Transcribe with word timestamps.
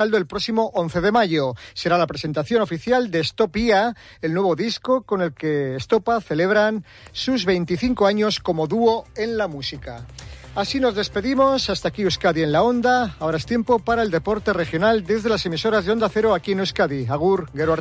el 0.00 0.26
próximo 0.26 0.70
11 0.74 1.00
de 1.00 1.12
mayo. 1.12 1.54
Será 1.74 1.98
la 1.98 2.06
presentación 2.06 2.62
oficial 2.62 3.10
de 3.10 3.22
Stopia, 3.22 3.94
el 4.22 4.32
nuevo 4.32 4.56
disco 4.56 5.02
con 5.02 5.20
el 5.22 5.34
que 5.34 5.76
Stopa 5.78 6.20
celebran 6.20 6.84
sus 7.12 7.44
25 7.44 8.06
años 8.06 8.40
como 8.40 8.66
dúo 8.66 9.04
en 9.14 9.36
la 9.36 9.48
música. 9.48 10.06
Así 10.54 10.80
nos 10.80 10.94
despedimos. 10.94 11.70
Hasta 11.70 11.88
aquí 11.88 12.02
Euskadi 12.02 12.42
en 12.42 12.52
la 12.52 12.62
Onda. 12.62 13.16
Ahora 13.20 13.36
es 13.36 13.46
tiempo 13.46 13.78
para 13.78 14.02
el 14.02 14.10
deporte 14.10 14.52
regional 14.52 15.04
desde 15.04 15.28
las 15.28 15.44
emisoras 15.46 15.84
de 15.84 15.92
Onda 15.92 16.08
Cero 16.08 16.34
aquí 16.34 16.52
en 16.52 16.60
Euskadi. 16.60 17.06
Agur, 17.06 17.50
Gero 17.54 17.76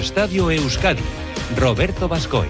Estadio 0.00 0.50
Euskadi, 0.50 1.02
Roberto 1.56 2.08
Bascoy. 2.08 2.48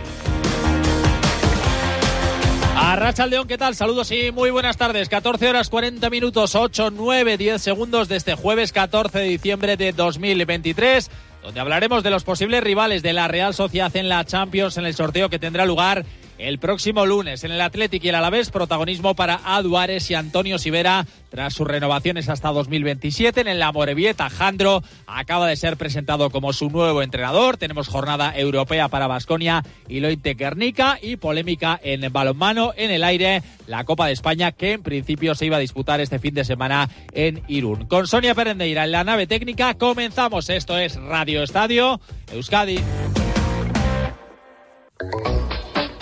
Arracha 2.77 3.27
León, 3.27 3.49
¿qué 3.49 3.59
tal? 3.59 3.75
Saludos 3.75 4.13
y 4.13 4.31
muy 4.31 4.51
buenas 4.51 4.77
tardes. 4.77 5.09
14 5.09 5.49
horas 5.49 5.69
40 5.69 6.09
minutos, 6.11 6.55
8, 6.55 6.91
9, 6.93 7.37
10 7.37 7.61
segundos 7.61 8.09
de 8.09 8.17
este 8.17 8.37
jueves 8.37 8.73
14 8.73 9.19
de 9.19 9.25
diciembre 9.25 9.77
de 9.77 9.93
2023, 9.93 11.11
donde 11.43 11.61
hablaremos 11.61 12.05
de 12.05 12.11
los 12.11 12.23
posibles 12.23 12.63
rivales 12.63 13.03
de 13.03 13.13
la 13.13 13.27
Real 13.27 13.53
Sociedad 13.53 13.95
en 13.97 14.09
la 14.09 14.25
Champions 14.25 14.77
en 14.77 14.87
el 14.87 14.95
sorteo 14.95 15.29
que 15.29 15.41
tendrá 15.41 15.67
lugar 15.67 16.05
el 16.41 16.59
próximo 16.59 17.07
lunes. 17.07 17.45
En 17.45 17.53
el 17.53 17.61
Athletic 17.61 18.03
y 18.05 18.09
el 18.09 18.15
Alavés, 18.15 18.51
protagonismo 18.51 19.15
para 19.15 19.41
Aduares 19.45 20.11
y 20.11 20.15
Antonio 20.15 20.59
Sivera 20.59 21.07
tras 21.31 21.55
sus 21.55 21.67
renovaciones 21.67 22.29
hasta 22.29 22.51
2027. 22.51 23.43
En 23.43 23.59
la 23.59 23.73
Morevieta, 23.73 24.29
Jandro 24.31 24.83
acaba 25.07 25.47
de 25.47 25.57
ser 25.57 25.77
presentado 25.77 26.31
como 26.31 26.53
su 26.53 26.71
nuevo 26.71 27.03
entrenador. 27.03 27.57
Tenemos 27.57 27.89
jornada 27.89 28.37
europea 28.37 28.89
para 28.89 29.07
Basconia 29.07 29.63
y 29.89 30.01
Loite 30.01 30.35
Guernica 30.35 30.99
y 31.01 31.17
polémica 31.17 31.79
en 31.83 32.13
balonmano 32.13 32.73
en 32.77 32.91
el 32.91 33.05
aire. 33.05 33.43
La 33.67 33.85
Copa 33.85 34.07
de 34.07 34.13
España 34.13 34.53
que 34.53 34.73
en 34.73 34.83
principio 34.83 35.35
se 35.35 35.47
iba 35.47 35.57
a 35.57 35.61
disputar 35.61 36.01
este 36.01 36.19
fin 36.19 36.35
de 36.35 36.45
semana 36.45 36.89
en 37.13 37.43
Irún. 37.47 37.87
Con 37.87 38.07
Sonia 38.07 38.35
Perendeira 38.35 38.85
en 38.85 38.93
la 38.93 39.05
nave 39.05 39.27
técnica 39.27 39.75
comenzamos. 39.75 40.51
Esto 40.51 40.77
es 40.79 40.97
Radio 40.97 41.43
Estadio 41.43 42.01
Euskadi. 42.33 42.81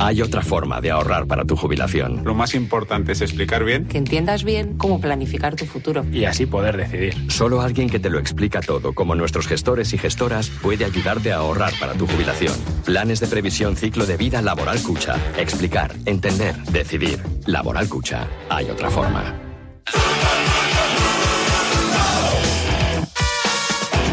Hay 0.00 0.22
otra 0.22 0.42
forma 0.42 0.80
de 0.80 0.92
ahorrar 0.92 1.26
para 1.26 1.44
tu 1.44 1.56
jubilación. 1.56 2.22
Lo 2.24 2.34
más 2.34 2.54
importante 2.54 3.12
es 3.12 3.20
explicar 3.20 3.64
bien. 3.64 3.86
Que 3.86 3.98
entiendas 3.98 4.44
bien 4.44 4.78
cómo 4.78 5.00
planificar 5.00 5.56
tu 5.56 5.66
futuro. 5.66 6.04
Y 6.12 6.24
así 6.24 6.46
poder 6.46 6.76
decidir. 6.76 7.14
Solo 7.30 7.60
alguien 7.60 7.90
que 7.90 7.98
te 7.98 8.08
lo 8.08 8.18
explica 8.20 8.60
todo, 8.60 8.92
como 8.92 9.16
nuestros 9.16 9.48
gestores 9.48 9.92
y 9.92 9.98
gestoras, 9.98 10.50
puede 10.62 10.84
ayudarte 10.84 11.32
a 11.32 11.38
ahorrar 11.38 11.72
para 11.80 11.94
tu 11.94 12.06
jubilación. 12.06 12.54
Planes 12.84 13.18
de 13.18 13.26
previsión 13.26 13.76
ciclo 13.76 14.06
de 14.06 14.16
vida 14.16 14.40
Laboral 14.40 14.80
Cucha. 14.82 15.16
Explicar, 15.36 15.92
entender, 16.04 16.56
decidir. 16.70 17.20
Laboral 17.46 17.88
Cucha. 17.88 18.28
Hay 18.48 18.70
otra 18.70 18.90
forma. 18.90 19.34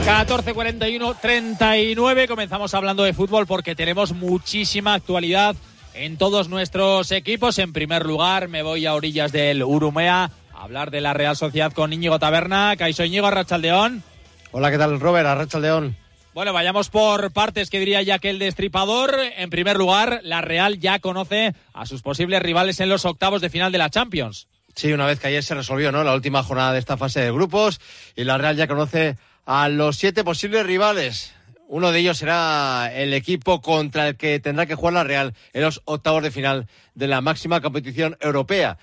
14.41, 0.06 1.16
39. 1.20 2.28
Comenzamos 2.28 2.74
hablando 2.74 3.04
de 3.04 3.14
fútbol 3.14 3.46
porque 3.48 3.76
tenemos 3.76 4.14
muchísima 4.14 4.94
actualidad 4.94 5.56
en 5.96 6.18
todos 6.18 6.50
nuestros 6.50 7.12
equipos. 7.12 7.58
En 7.60 7.74
primer 7.74 8.06
lugar, 8.06 8.48
me 8.48 8.64
voy 8.64 8.86
a 8.86 8.94
orillas 8.94 9.32
del 9.32 9.64
Urumea 9.64 10.32
a 10.54 10.64
hablar 10.64 10.92
de 10.92 11.02
la 11.02 11.14
Real 11.14 11.36
Sociedad 11.36 11.74
con 11.74 11.94
Íñigo 11.94 12.20
Taberna. 12.20 12.76
Caiso 12.78 13.04
Íñigo 13.04 13.28
Arrachaldeón. 13.28 14.04
Hola, 14.52 14.72
¿qué 14.72 14.78
tal, 14.78 15.00
Robert? 15.00 15.28
Arrachaldeón. 15.28 15.96
Bueno, 16.34 16.52
vayamos 16.52 16.90
por 16.90 17.32
partes, 17.32 17.70
que 17.70 17.80
diría 17.80 18.02
ya 18.02 18.20
que 18.20 18.30
el 18.30 18.40
destripador. 18.40 19.18
En 19.38 19.50
primer 19.50 19.78
lugar, 19.78 20.20
la 20.24 20.42
Real 20.42 20.80
ya 20.80 21.00
conoce 21.00 21.56
a 21.74 21.86
sus 21.86 22.02
posibles 22.02 22.42
rivales 22.42 22.80
en 22.82 22.90
los 22.90 23.06
octavos 23.06 23.42
de 23.42 23.50
final 23.50 23.72
de 23.72 23.78
la 23.78 23.90
Champions. 23.90 24.48
Sí, 24.76 24.92
una 24.92 25.06
vez 25.06 25.20
que 25.20 25.28
ayer 25.28 25.44
se 25.44 25.56
resolvió, 25.56 25.94
¿no? 25.94 26.04
La 26.04 26.14
última 26.14 26.44
jornada 26.44 26.74
de 26.74 26.80
esta 26.80 26.98
fase 26.98 27.22
de 27.22 27.32
grupos 27.32 27.80
y 28.18 28.26
la 28.26 28.38
Real 28.38 28.58
ya 28.58 28.68
conoce 28.68 29.16
a 29.46 29.70
los 29.70 29.96
siete 29.96 30.26
posibles 30.26 30.66
rivales. 30.66 31.35
Uno 31.68 31.92
de 31.92 32.00
ellos 32.00 32.20
será 32.20 32.92
el 32.94 33.14
equipo 33.14 33.62
contra 33.62 34.08
el 34.08 34.18
que 34.18 34.40
tendrá 34.40 34.66
que 34.66 34.76
jugar 34.76 34.94
la 34.94 35.04
Real 35.04 35.34
en 35.54 35.64
los 35.64 35.82
octavos 35.86 36.22
de 36.22 36.32
final 36.32 36.68
de 36.94 37.08
la 37.08 37.22
máxima 37.22 37.62
competición 37.62 38.18
europea. 38.22 38.78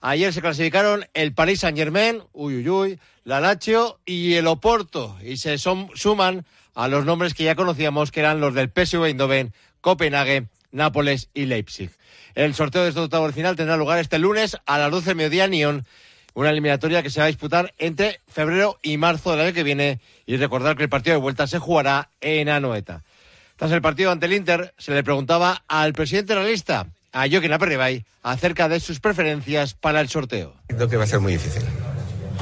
Ayer 0.00 0.32
se 0.32 0.40
clasificaron 0.40 1.06
el 1.14 1.34
Paris 1.34 1.60
Saint-Germain, 1.60 2.22
uy, 2.32 2.58
uy, 2.58 2.68
uy, 2.68 3.00
la 3.24 3.40
Lazio 3.40 3.98
y 4.06 4.34
el 4.34 4.46
Oporto. 4.46 5.18
Y 5.22 5.38
se 5.38 5.58
suman 5.58 6.46
a 6.74 6.86
los 6.86 7.04
nombres 7.04 7.34
que 7.34 7.42
ya 7.42 7.56
conocíamos, 7.56 8.12
que 8.12 8.20
eran 8.20 8.40
los 8.40 8.54
del 8.54 8.70
PSV 8.70 9.06
Eindhoven, 9.06 9.52
Copenhague, 9.80 10.46
Nápoles 10.70 11.30
y 11.34 11.46
Leipzig. 11.46 11.90
El 12.36 12.54
sorteo 12.54 12.82
de 12.84 12.90
estos 12.90 13.06
octavos 13.06 13.30
de 13.30 13.34
final 13.34 13.56
tendrá 13.56 13.76
lugar 13.76 13.98
este 13.98 14.20
lunes 14.20 14.56
a 14.64 14.78
las 14.78 14.92
12 14.92 15.10
de 15.10 15.14
mediodía 15.16 15.46
en 15.46 15.50
Nyon 15.50 15.86
una 16.38 16.50
eliminatoria 16.50 17.02
que 17.02 17.10
se 17.10 17.18
va 17.18 17.24
a 17.24 17.28
disputar 17.28 17.74
entre 17.78 18.20
febrero 18.28 18.78
y 18.80 18.96
marzo 18.96 19.32
del 19.32 19.40
año 19.40 19.52
que 19.52 19.64
viene 19.64 19.98
y 20.24 20.36
recordar 20.36 20.76
que 20.76 20.84
el 20.84 20.88
partido 20.88 21.16
de 21.16 21.20
vuelta 21.20 21.48
se 21.48 21.58
jugará 21.58 22.10
en 22.20 22.48
Anoeta. 22.48 23.02
Tras 23.56 23.72
el 23.72 23.82
partido 23.82 24.12
ante 24.12 24.26
el 24.26 24.34
Inter, 24.34 24.72
se 24.78 24.94
le 24.94 25.02
preguntaba 25.02 25.64
al 25.66 25.94
presidente 25.94 26.36
realista, 26.36 26.86
a 27.12 27.28
Joaquín 27.28 27.52
Aperribay, 27.52 28.04
acerca 28.22 28.68
de 28.68 28.78
sus 28.78 29.00
preferencias 29.00 29.74
para 29.74 30.00
el 30.00 30.08
sorteo. 30.08 30.54
Creo 30.68 30.88
que 30.88 30.96
va 30.96 31.02
a 31.02 31.08
ser 31.08 31.18
muy 31.18 31.32
difícil. 31.32 31.64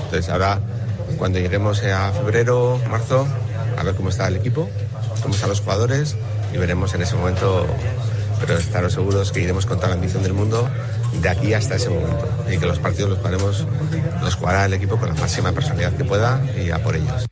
Entonces 0.04 0.28
ahora, 0.28 0.60
cuando 1.16 1.38
lleguemos 1.38 1.82
a 1.82 2.12
febrero, 2.12 2.78
marzo, 2.90 3.26
a 3.78 3.82
ver 3.82 3.94
cómo 3.94 4.10
está 4.10 4.28
el 4.28 4.36
equipo, 4.36 4.68
cómo 5.22 5.34
están 5.34 5.48
los 5.48 5.62
jugadores 5.62 6.16
y 6.52 6.58
veremos 6.58 6.92
en 6.92 7.00
ese 7.00 7.16
momento, 7.16 7.66
pero 8.41 8.58
estaros 8.58 8.92
seguros 8.92 9.32
que 9.32 9.41
iremos 9.41 9.66
con 9.66 9.76
toda 9.76 9.88
la 9.88 9.94
ambición 9.94 10.22
del 10.22 10.32
mundo 10.32 10.69
de 11.20 11.28
aquí 11.28 11.54
hasta 11.54 11.76
ese 11.76 11.88
momento 11.88 12.28
y 12.50 12.58
que 12.58 12.66
los 12.66 12.78
partidos 12.78 13.10
los 13.10 13.19
paremos, 13.19 13.66
los 14.22 14.34
jugará 14.34 14.66
el 14.66 14.74
equipo 14.74 14.97
con 14.98 15.08
la 15.08 15.14
máxima 15.14 15.52
personalidad 15.52 15.97
que 15.97 16.04
pueda 16.04 16.41
y 16.56 16.70
a 16.70 16.82
por 16.82 16.97
ellos. 16.97 17.26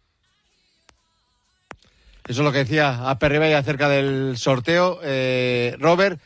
Eso 2.27 2.41
es 2.41 2.45
lo 2.45 2.53
que 2.53 2.59
decía 2.59 3.11
Aperribay 3.11 3.53
acerca 3.53 3.89
del 3.89 4.37
sorteo, 4.39 4.99
eh, 5.03 5.77
Robert, 5.79 6.19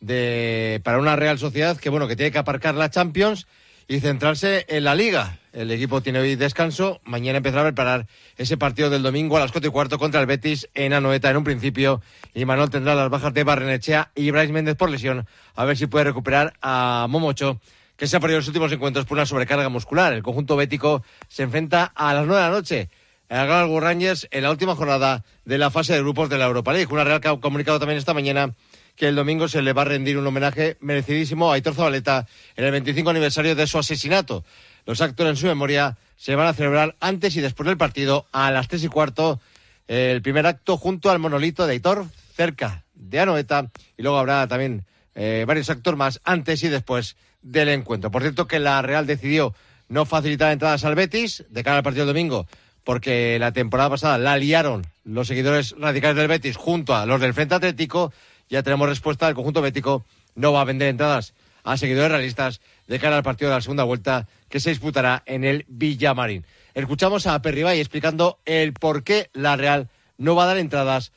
de, 0.00 0.80
para 0.82 0.98
una 0.98 1.14
Real 1.14 1.38
Sociedad 1.38 1.76
que 1.76 1.90
bueno 1.90 2.08
que 2.08 2.16
tiene 2.16 2.32
que 2.32 2.38
aparcar 2.38 2.74
la 2.74 2.90
Champions 2.90 3.46
y 3.92 4.00
centrarse 4.00 4.64
en 4.68 4.84
la 4.84 4.94
Liga. 4.94 5.38
El 5.52 5.70
equipo 5.70 6.00
tiene 6.00 6.18
hoy 6.18 6.34
descanso. 6.34 7.02
Mañana 7.04 7.36
empezará 7.36 7.60
a 7.60 7.64
preparar 7.66 8.06
ese 8.38 8.56
partido 8.56 8.88
del 8.88 9.02
domingo 9.02 9.36
a 9.36 9.40
las 9.40 9.52
cuatro 9.52 9.68
y 9.68 9.72
cuarto 9.72 9.98
contra 9.98 10.18
el 10.18 10.26
Betis 10.26 10.66
en 10.72 10.94
Anoeta 10.94 11.28
en 11.28 11.36
un 11.36 11.44
principio. 11.44 12.00
Y 12.32 12.46
Manuel 12.46 12.70
tendrá 12.70 12.94
las 12.94 13.10
bajas 13.10 13.34
de 13.34 13.44
Barrenechea 13.44 14.10
y 14.14 14.30
Bryce 14.30 14.50
Méndez 14.50 14.76
por 14.76 14.88
lesión. 14.88 15.26
A 15.54 15.66
ver 15.66 15.76
si 15.76 15.88
puede 15.88 16.06
recuperar 16.06 16.54
a 16.62 17.06
Momocho, 17.10 17.60
que 17.96 18.06
se 18.06 18.16
ha 18.16 18.20
perdido 18.20 18.38
los 18.38 18.48
últimos 18.48 18.72
encuentros 18.72 19.04
por 19.04 19.18
una 19.18 19.26
sobrecarga 19.26 19.68
muscular. 19.68 20.14
El 20.14 20.22
conjunto 20.22 20.56
bético 20.56 21.04
se 21.28 21.42
enfrenta 21.42 21.92
a 21.94 22.14
las 22.14 22.26
nueve 22.26 22.42
de 22.42 22.48
la 22.48 22.54
noche 22.54 22.88
a 23.28 23.44
Glasgow 23.44 23.80
Rangers 23.80 24.28
en 24.30 24.42
la 24.42 24.50
última 24.50 24.74
jornada 24.74 25.24
de 25.44 25.58
la 25.58 25.70
fase 25.70 25.92
de 25.92 26.00
grupos 26.00 26.28
de 26.28 26.38
la 26.38 26.46
Europa 26.46 26.72
League. 26.72 26.92
Una 26.92 27.04
Real 27.04 27.20
que 27.20 27.28
ha 27.28 27.36
comunicado 27.36 27.78
también 27.78 27.98
esta 27.98 28.14
mañana 28.14 28.54
que 28.96 29.08
el 29.08 29.16
domingo 29.16 29.48
se 29.48 29.62
le 29.62 29.72
va 29.72 29.82
a 29.82 29.86
rendir 29.86 30.18
un 30.18 30.26
homenaje 30.26 30.76
merecidísimo 30.80 31.50
a 31.50 31.54
Aitor 31.54 31.74
Zabaleta 31.74 32.26
en 32.56 32.64
el 32.64 32.72
25 32.72 33.10
aniversario 33.10 33.54
de 33.54 33.66
su 33.66 33.78
asesinato. 33.78 34.44
Los 34.86 35.00
actos 35.00 35.28
en 35.28 35.36
su 35.36 35.46
memoria 35.46 35.96
se 36.16 36.34
van 36.34 36.46
a 36.46 36.54
celebrar 36.54 36.96
antes 37.00 37.36
y 37.36 37.40
después 37.40 37.66
del 37.66 37.76
partido 37.76 38.26
a 38.32 38.50
las 38.50 38.68
tres 38.68 38.84
y 38.84 38.88
cuarto. 38.88 39.40
El 39.88 40.22
primer 40.22 40.46
acto 40.46 40.76
junto 40.76 41.10
al 41.10 41.18
monolito 41.18 41.66
de 41.66 41.72
Aitor, 41.72 42.06
cerca 42.34 42.84
de 42.94 43.20
Anoeta, 43.20 43.70
y 43.96 44.02
luego 44.02 44.18
habrá 44.18 44.46
también 44.46 44.84
eh, 45.14 45.44
varios 45.46 45.68
actos 45.70 45.96
más 45.96 46.20
antes 46.24 46.62
y 46.62 46.68
después 46.68 47.16
del 47.42 47.68
encuentro. 47.68 48.10
Por 48.10 48.22
cierto, 48.22 48.46
que 48.46 48.58
la 48.58 48.82
Real 48.82 49.06
decidió 49.06 49.54
no 49.88 50.06
facilitar 50.06 50.52
entradas 50.52 50.84
al 50.84 50.94
Betis 50.94 51.44
de 51.50 51.62
cara 51.62 51.78
al 51.78 51.82
partido 51.82 52.06
del 52.06 52.14
domingo, 52.14 52.46
porque 52.84 53.38
la 53.38 53.52
temporada 53.52 53.90
pasada 53.90 54.18
la 54.18 54.36
liaron 54.36 54.86
los 55.04 55.28
seguidores 55.28 55.74
radicales 55.78 56.16
del 56.16 56.28
Betis 56.28 56.56
junto 56.56 56.94
a 56.94 57.04
los 57.06 57.20
del 57.20 57.34
Frente 57.34 57.54
Atlético 57.54 58.12
ya 58.48 58.62
tenemos 58.62 58.88
respuesta. 58.88 59.28
El 59.28 59.34
conjunto 59.34 59.62
bético 59.62 60.04
no 60.34 60.52
va 60.52 60.62
a 60.62 60.64
vender 60.64 60.88
entradas 60.88 61.34
a 61.64 61.76
seguidores 61.76 62.10
realistas 62.10 62.60
de 62.88 62.98
cara 62.98 63.16
al 63.16 63.22
partido 63.22 63.50
de 63.50 63.56
la 63.56 63.62
segunda 63.62 63.84
vuelta 63.84 64.26
que 64.48 64.60
se 64.60 64.70
disputará 64.70 65.22
en 65.26 65.44
el 65.44 65.64
Villamarín. 65.68 66.44
Escuchamos 66.74 67.26
a 67.26 67.40
Perribay 67.40 67.78
explicando 67.78 68.40
el 68.44 68.72
por 68.72 69.04
qué 69.04 69.30
la 69.32 69.56
Real 69.56 69.88
no 70.18 70.34
va 70.34 70.44
a 70.44 70.46
dar 70.46 70.58
entradas 70.58 71.12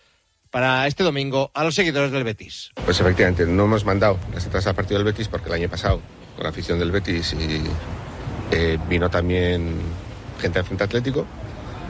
para 0.51 0.87
este 0.87 1.03
domingo 1.03 1.51
a 1.53 1.63
los 1.63 1.75
seguidores 1.75 2.11
del 2.11 2.23
Betis. 2.23 2.71
Pues 2.85 2.99
efectivamente, 2.99 3.45
no 3.45 3.65
hemos 3.65 3.83
mandado 3.83 4.19
las 4.33 4.45
entradas 4.45 4.67
al 4.67 4.75
partido 4.75 4.99
del 4.99 5.05
Betis 5.05 5.27
porque 5.27 5.49
el 5.49 5.55
año 5.55 5.69
pasado, 5.69 6.01
con 6.35 6.43
la 6.43 6.49
afición 6.49 6.79
del 6.79 6.91
Betis, 6.91 7.33
y, 7.33 7.61
eh, 8.51 8.77
vino 8.87 9.09
también 9.09 9.75
gente 10.39 10.59
del 10.59 10.65
Frente 10.65 10.83
Atlético. 10.85 11.25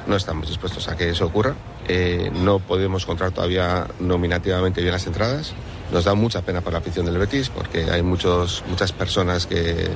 No 0.07 0.15
estamos 0.15 0.47
dispuestos 0.47 0.87
a 0.87 0.95
que 0.95 1.09
eso 1.09 1.25
ocurra. 1.25 1.55
Eh, 1.87 2.31
no 2.33 2.59
podemos 2.59 3.03
encontrar 3.03 3.31
todavía 3.31 3.87
nominativamente 3.99 4.81
bien 4.81 4.93
las 4.93 5.07
entradas. 5.07 5.53
Nos 5.91 6.05
da 6.05 6.13
mucha 6.13 6.41
pena 6.41 6.61
por 6.61 6.73
la 6.73 6.79
afición 6.79 7.05
del 7.05 7.17
Betis 7.17 7.49
porque 7.49 7.89
hay 7.89 8.03
muchos, 8.03 8.63
muchas 8.67 8.91
personas 8.91 9.45
que 9.45 9.89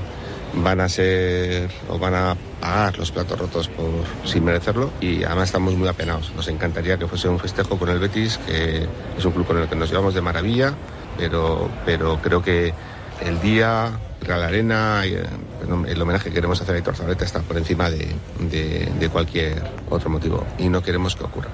van 0.53 0.81
a 0.81 0.89
ser 0.89 1.69
o 1.89 1.99
van 1.99 2.15
a 2.15 2.37
pagar 2.59 2.97
los 2.97 3.11
platos 3.11 3.39
rotos 3.39 3.67
por 3.67 3.85
sin 4.25 4.43
merecerlo 4.43 4.91
y 4.99 5.23
además 5.23 5.49
estamos 5.49 5.75
muy 5.75 5.87
apenados. 5.87 6.31
Nos 6.35 6.47
encantaría 6.47 6.97
que 6.97 7.07
fuese 7.07 7.27
un 7.27 7.39
festejo 7.39 7.77
con 7.77 7.89
el 7.89 7.99
Betis, 7.99 8.37
que 8.45 8.87
es 9.17 9.25
un 9.25 9.31
club 9.31 9.45
con 9.45 9.57
el 9.57 9.67
que 9.67 9.75
nos 9.75 9.89
llevamos 9.89 10.13
de 10.13 10.21
maravilla, 10.21 10.73
pero, 11.17 11.69
pero 11.85 12.19
creo 12.21 12.41
que 12.41 12.73
el 13.21 13.39
día, 13.41 13.91
Real 14.21 14.43
Arena, 14.43 15.03
y, 15.05 15.13
eh, 15.13 15.23
el 15.87 16.01
homenaje 16.01 16.29
que 16.29 16.35
queremos 16.35 16.61
hacer 16.61 16.75
a 16.75 16.77
Héctor 16.79 16.95
Zabaleta 16.95 17.25
está 17.25 17.41
por 17.41 17.57
encima 17.57 17.89
de, 17.89 18.07
de, 18.39 18.85
de 18.99 19.09
cualquier 19.09 19.61
otro 19.89 20.09
motivo 20.09 20.45
y 20.57 20.69
no 20.69 20.81
queremos 20.81 21.15
que 21.15 21.23
ocurra. 21.23 21.49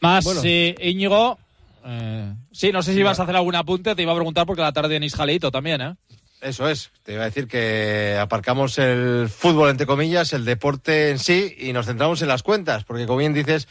Más, 0.00 0.24
sí, 0.24 0.74
Íñigo. 0.80 1.38
eh, 1.84 2.32
sí, 2.52 2.72
no 2.72 2.82
sé 2.82 2.94
si 2.94 3.00
ibas 3.00 3.20
a 3.20 3.24
hacer 3.24 3.36
algún 3.36 3.54
apunte, 3.54 3.94
te 3.94 4.02
iba 4.02 4.12
a 4.12 4.16
preguntar 4.16 4.46
porque 4.46 4.62
la 4.62 4.72
tarde 4.72 4.96
en 4.96 5.02
Isjalito 5.02 5.50
también, 5.50 5.80
¿eh? 5.80 5.94
Eso 6.40 6.70
es, 6.70 6.90
te 7.02 7.12
iba 7.12 7.22
a 7.22 7.26
decir 7.26 7.46
que 7.46 8.16
aparcamos 8.18 8.78
el 8.78 9.28
fútbol, 9.28 9.68
entre 9.68 9.86
comillas, 9.86 10.32
el 10.32 10.46
deporte 10.46 11.10
en 11.10 11.18
sí 11.18 11.54
y 11.58 11.74
nos 11.74 11.84
centramos 11.84 12.22
en 12.22 12.28
las 12.28 12.42
cuentas, 12.42 12.84
porque 12.84 13.04
como 13.04 13.18
bien 13.18 13.34
dices, 13.34 13.68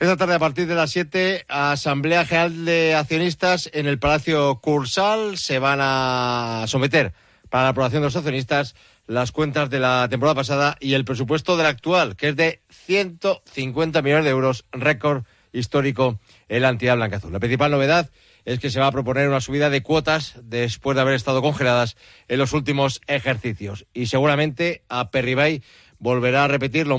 esta 0.00 0.16
tarde 0.16 0.34
a 0.34 0.38
partir 0.38 0.66
de 0.66 0.74
las 0.74 0.90
7, 0.92 1.44
Asamblea 1.46 2.24
General 2.24 2.64
de 2.64 2.94
Accionistas 2.94 3.68
en 3.74 3.86
el 3.86 3.98
Palacio 3.98 4.58
Cursal 4.62 5.36
se 5.36 5.58
van 5.58 5.78
a 5.82 6.64
someter 6.68 7.12
para 7.50 7.64
la 7.64 7.68
aprobación 7.68 8.00
de 8.00 8.06
los 8.06 8.16
accionistas 8.16 8.74
las 9.06 9.30
cuentas 9.30 9.68
de 9.68 9.78
la 9.78 10.08
temporada 10.08 10.36
pasada 10.36 10.78
y 10.80 10.94
el 10.94 11.04
presupuesto 11.04 11.58
del 11.58 11.66
actual, 11.66 12.16
que 12.16 12.28
es 12.28 12.36
de 12.36 12.62
150 12.70 14.00
millones 14.00 14.24
de 14.24 14.30
euros, 14.30 14.64
récord 14.72 15.24
histórico 15.52 16.18
en 16.48 16.62
la 16.62 16.70
entidad 16.70 16.96
blanca 16.96 17.16
azul. 17.16 17.32
La 17.32 17.38
principal 17.38 17.70
novedad 17.70 18.10
es 18.46 18.58
que 18.58 18.70
se 18.70 18.80
va 18.80 18.86
a 18.86 18.92
proponer 18.92 19.28
una 19.28 19.42
subida 19.42 19.68
de 19.68 19.82
cuotas 19.82 20.36
después 20.42 20.94
de 20.94 21.02
haber 21.02 21.14
estado 21.14 21.42
congeladas 21.42 21.98
en 22.28 22.38
los 22.38 22.54
últimos 22.54 23.02
ejercicios. 23.06 23.86
Y 23.92 24.06
seguramente 24.06 24.82
a 24.88 25.10
Perribay 25.10 25.62
volverá 26.00 26.44
a 26.44 26.48
repetirlo 26.48 26.98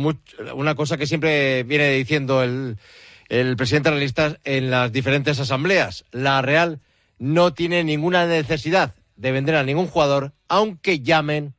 una 0.55 0.75
cosa 0.75 0.95
que 0.95 1.07
siempre 1.07 1.63
viene 1.63 1.89
diciendo 1.91 2.41
el, 2.43 2.77
el 3.27 3.57
presidente 3.57 3.89
realista 3.89 4.37
en 4.45 4.71
las 4.71 4.91
diferentes 4.93 5.39
asambleas. 5.39 6.05
La 6.11 6.41
Real 6.41 6.79
no 7.17 7.53
tiene 7.53 7.83
ninguna 7.83 8.25
necesidad 8.25 8.95
de 9.15 9.31
vender 9.31 9.55
a 9.55 9.63
ningún 9.63 9.87
jugador, 9.87 10.33
aunque 10.47 11.01
llamen 11.01 11.53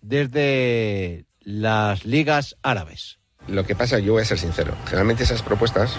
desde 0.00 1.26
las 1.40 2.04
ligas 2.04 2.56
árabes. 2.62 3.18
Lo 3.46 3.64
que 3.64 3.74
pasa, 3.74 3.98
yo 3.98 4.14
voy 4.14 4.22
a 4.22 4.26
ser 4.26 4.38
sincero, 4.38 4.74
generalmente 4.86 5.24
esas 5.24 5.42
propuestas 5.42 5.96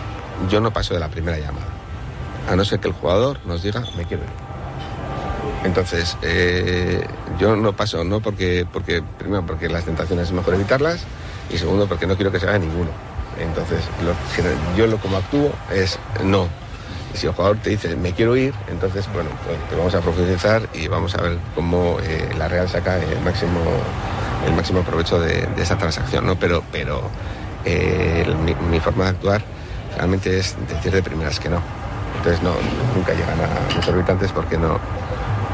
yo 0.49 0.59
no 0.59 0.73
paso 0.73 0.93
de 0.93 0.99
la 0.99 1.09
primera 1.09 1.37
llamada, 1.37 1.67
a 2.49 2.55
no 2.55 2.65
ser 2.65 2.79
que 2.79 2.87
el 2.87 2.93
jugador 2.93 3.39
nos 3.45 3.63
diga, 3.63 3.83
me 3.95 4.05
quiero 4.05 4.23
ir. 4.23 4.54
Entonces, 5.65 6.15
eh, 6.21 7.03
yo 7.39 7.55
no 7.55 7.73
paso, 7.73 8.03
no 8.03 8.19
porque, 8.19 8.67
porque, 8.71 9.01
primero 9.17 9.43
porque 9.45 9.67
las 9.67 9.83
tentaciones 9.83 10.27
es 10.27 10.31
mejor 10.31 10.53
evitarlas 10.53 11.03
y 11.51 11.57
segundo 11.57 11.87
porque 11.87 12.05
no 12.05 12.15
quiero 12.15 12.31
que 12.31 12.39
se 12.39 12.45
vaya 12.45 12.59
ninguno. 12.59 12.91
Entonces, 13.39 13.79
yo 14.77 14.85
lo 14.85 14.97
como 14.97 15.17
actúo 15.17 15.51
es 15.73 15.97
no. 16.23 16.47
Si 17.15 17.25
el 17.25 17.33
jugador 17.33 17.57
te 17.57 17.71
dice, 17.71 17.95
me 17.95 18.11
quiero 18.11 18.35
ir, 18.35 18.53
entonces, 18.69 19.07
bueno, 19.13 19.29
pues 19.43 19.57
te 19.69 19.75
vamos 19.75 19.95
a 19.95 20.01
profundizar 20.01 20.69
y 20.73 20.87
vamos 20.87 21.15
a 21.15 21.21
ver 21.21 21.37
cómo 21.55 21.97
eh, 22.03 22.29
la 22.37 22.47
Real 22.47 22.69
saca 22.69 22.97
el 22.97 23.19
máximo, 23.21 23.59
el 24.45 24.53
máximo 24.53 24.83
provecho 24.83 25.19
de, 25.19 25.47
esa 25.57 25.77
transacción, 25.77 26.27
¿no? 26.27 26.35
Pero, 26.35 26.63
pero 26.71 27.01
eh, 27.63 28.25
mi, 28.69 28.79
forma 28.79 29.05
de 29.05 29.09
actuar 29.11 29.41
realmente 29.95 30.37
es 30.37 30.55
decir 30.67 30.91
de 30.91 31.01
primeras 31.01 31.39
que 31.39 31.49
no. 31.49 31.59
Entonces, 32.17 32.43
no, 32.43 32.53
nunca 32.95 33.13
llegan 33.13 33.39
a 33.39 33.75
los 33.75 33.87
orbitantes 33.87 34.31
porque 34.31 34.57
no, 34.57 34.79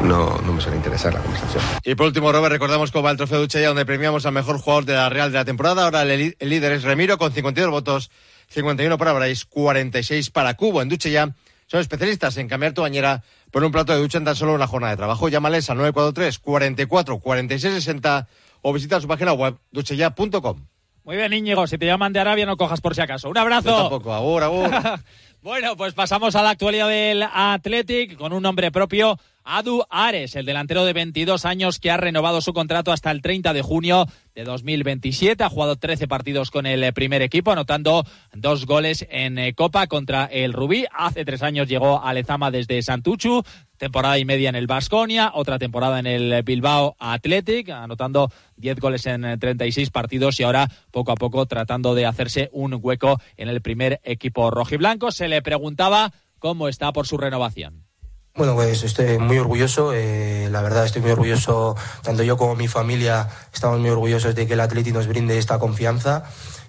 no, 0.01 0.37
no, 0.41 0.53
me 0.53 0.61
suele 0.61 0.77
interesar 0.77 1.13
la 1.13 1.19
conversación. 1.19 1.63
Y 1.83 1.95
por 1.95 2.07
último, 2.07 2.31
Robert, 2.31 2.51
recordamos 2.51 2.91
cómo 2.91 3.03
va 3.03 3.11
el 3.11 3.17
trofeo 3.17 3.39
Duchella, 3.39 3.67
donde 3.67 3.85
premiamos 3.85 4.25
al 4.25 4.33
mejor 4.33 4.59
jugador 4.59 4.85
de 4.85 4.93
la 4.93 5.09
Real 5.09 5.31
de 5.31 5.37
la 5.37 5.45
temporada. 5.45 5.85
Ahora 5.85 6.03
el, 6.03 6.35
el 6.37 6.49
líder 6.49 6.73
es 6.73 6.83
Remiro, 6.83 7.17
con 7.17 7.31
52 7.31 7.71
votos, 7.71 8.11
51 8.49 8.97
para 8.97 9.13
Brais, 9.13 9.45
46 9.45 10.29
para 10.29 10.55
Cubo. 10.55 10.81
En 10.81 10.89
Duchella 10.89 11.33
son 11.67 11.79
especialistas 11.79 12.35
en 12.37 12.49
cambiar 12.49 12.73
tu 12.73 12.81
bañera 12.81 13.23
por 13.49 13.63
un 13.63 13.71
plato 13.71 13.93
de 13.93 13.99
ducha 13.99 14.17
en 14.17 14.25
tan 14.25 14.35
solo 14.35 14.53
una 14.53 14.67
jornada 14.67 14.91
de 14.91 14.97
trabajo. 14.97 15.29
Llámales 15.29 15.69
al 15.69 15.77
943 15.77 16.39
44 16.39 17.19
46 17.19 17.73
60 17.75 18.27
o 18.61 18.73
visita 18.73 18.99
su 18.99 19.07
página 19.07 19.33
web 19.33 19.57
duchella.com. 19.71 20.65
Muy 21.03 21.15
bien, 21.15 21.33
Íñigo. 21.33 21.65
Si 21.67 21.77
te 21.77 21.85
llaman 21.85 22.13
de 22.13 22.19
Arabia, 22.19 22.45
no 22.45 22.57
cojas 22.57 22.81
por 22.81 22.93
si 22.93 23.01
acaso. 23.01 23.29
Un 23.29 23.37
abrazo. 23.37 23.69
Yo 23.69 23.77
tampoco. 23.77 24.13
Agur, 24.13 24.43
agur. 24.43 24.69
bueno, 25.41 25.75
pues 25.75 25.93
pasamos 25.93 26.35
a 26.35 26.43
la 26.43 26.51
actualidad 26.51 26.89
del 26.89 27.23
Athletic 27.23 28.17
con 28.17 28.33
un 28.33 28.43
nombre 28.43 28.71
propio. 28.71 29.17
Adu 29.43 29.83
Ares, 29.89 30.35
el 30.35 30.45
delantero 30.45 30.85
de 30.85 30.93
22 30.93 31.45
años 31.45 31.79
que 31.79 31.91
ha 31.91 31.97
renovado 31.97 32.41
su 32.41 32.53
contrato 32.53 32.91
hasta 32.91 33.11
el 33.11 33.21
30 33.21 33.53
de 33.53 33.61
junio 33.61 34.05
de 34.35 34.43
2027. 34.43 35.43
Ha 35.43 35.49
jugado 35.49 35.75
13 35.75 36.07
partidos 36.07 36.51
con 36.51 36.65
el 36.65 36.93
primer 36.93 37.21
equipo, 37.21 37.51
anotando 37.51 38.05
dos 38.33 38.65
goles 38.65 39.05
en 39.09 39.39
Copa 39.53 39.87
contra 39.87 40.25
el 40.25 40.53
Rubí. 40.53 40.85
Hace 40.93 41.25
tres 41.25 41.43
años 41.43 41.67
llegó 41.67 42.03
a 42.03 42.13
Lezama 42.13 42.51
desde 42.51 42.81
Santuchu, 42.81 43.43
temporada 43.77 44.17
y 44.19 44.25
media 44.25 44.49
en 44.49 44.55
el 44.55 44.67
Basconia, 44.67 45.31
otra 45.33 45.59
temporada 45.59 45.99
en 45.99 46.07
el 46.07 46.43
Bilbao 46.43 46.95
Athletic, 46.99 47.69
anotando 47.69 48.31
10 48.57 48.79
goles 48.79 49.05
en 49.05 49.39
36 49.39 49.89
partidos 49.89 50.39
y 50.39 50.43
ahora 50.43 50.69
poco 50.91 51.11
a 51.11 51.15
poco 51.15 51.45
tratando 51.45 51.95
de 51.95 52.05
hacerse 52.05 52.49
un 52.53 52.79
hueco 52.81 53.19
en 53.37 53.49
el 53.49 53.61
primer 53.61 53.99
equipo 54.03 54.51
rojiblanco. 54.51 55.11
Se 55.11 55.27
le 55.27 55.41
preguntaba 55.41 56.13
cómo 56.39 56.67
está 56.67 56.91
por 56.93 57.07
su 57.07 57.17
renovación. 57.17 57.90
Bueno, 58.33 58.55
pues 58.55 58.83
estoy 58.83 59.17
muy 59.17 59.37
orgulloso, 59.39 59.91
eh, 59.93 60.47
la 60.49 60.61
verdad 60.61 60.85
estoy 60.85 61.01
muy 61.01 61.11
orgulloso, 61.11 61.75
tanto 62.01 62.23
yo 62.23 62.37
como 62.37 62.55
mi 62.55 62.69
familia 62.69 63.27
estamos 63.53 63.77
muy 63.79 63.89
orgullosos 63.89 64.35
de 64.35 64.47
que 64.47 64.53
el 64.53 64.61
Atleti 64.61 64.93
nos 64.93 65.07
brinde 65.07 65.37
esta 65.37 65.59
confianza 65.59 66.23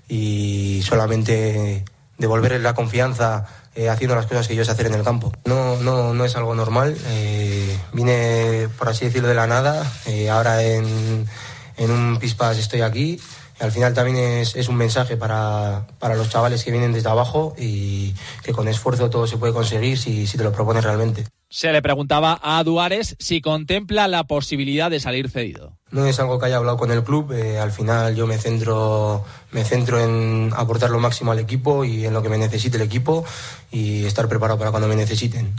y 0.09 0.83
solamente 0.85 1.85
devolverle 2.19 2.59
la 2.59 2.75
confianza 2.75 3.47
eh, 3.77 3.89
haciendo 3.89 4.17
las 4.17 4.27
cosas 4.27 4.49
que 4.49 4.57
yo 4.57 4.65
sé 4.65 4.73
hacer 4.73 4.87
en 4.87 4.95
el 4.95 5.05
campo. 5.05 5.33
No, 5.45 5.77
no, 5.77 6.13
no 6.13 6.25
es 6.25 6.35
algo 6.35 6.57
normal, 6.57 6.97
eh, 7.07 7.79
vine 7.93 8.69
por 8.77 8.89
así 8.89 9.05
decirlo 9.05 9.29
de 9.29 9.35
la 9.35 9.47
nada, 9.47 9.87
ahora 10.33 10.65
en, 10.65 11.29
en 11.77 11.91
un 11.93 12.19
pispas 12.19 12.59
estoy 12.59 12.81
aquí 12.81 13.21
al 13.63 13.71
final 13.71 13.95
también 13.95 14.17
es, 14.17 14.57
es 14.57 14.69
un 14.69 14.75
mensaje 14.75 15.17
para, 15.17 15.87
para, 16.01 16.17
los 16.17 16.29
chavales 16.29 16.65
que 16.65 16.73
vienen 16.73 16.93
desde 16.93 17.09
abajo 17.09 17.55
y 17.57 18.13
que 18.43 18.53
con 18.53 18.67
esfuerzo 18.67 19.09
todo 19.09 19.29
se 19.29 19.37
puede 19.37 19.53
conseguir 19.53 19.97
si, 19.97 20.27
si 20.27 20.37
te 20.37 20.43
lo 20.43 20.51
propones 20.51 20.83
realmente. 20.83 21.25
Se 21.49 21.71
le 21.71 21.81
preguntaba 21.81 22.41
a 22.43 22.65
Duares 22.65 23.15
si 23.21 23.41
contempla 23.41 24.09
la 24.09 24.25
posibilidad 24.25 24.91
de 24.91 24.99
salir 24.99 25.31
cedido. 25.31 25.79
No 25.93 26.07
es 26.07 26.19
algo 26.19 26.41
que 26.41 26.47
haya 26.47 26.57
hablado 26.57 26.77
con 26.77 26.91
el 26.91 27.05
club. 27.05 27.31
Eh, 27.33 27.61
al 27.61 27.71
final 27.71 28.17
yo 28.17 28.27
me 28.27 28.37
centro, 28.39 29.25
me 29.53 29.63
centro 29.65 30.01
en 30.01 30.51
aportar 30.57 30.91
lo 30.91 30.99
máximo 30.99 31.31
al 31.31 31.39
equipo 31.39 31.85
y 31.85 32.05
en 32.05 32.15
lo 32.15 32.23
que 32.23 32.31
me 32.31 32.39
necesite 32.39 32.79
el 32.79 32.83
equipo 32.83 33.25
y 33.71 34.05
estar 34.07 34.29
preparado 34.29 34.59
para 34.59 34.73
cuando 34.73 34.89
me 34.89 34.97
necesiten. 34.97 35.55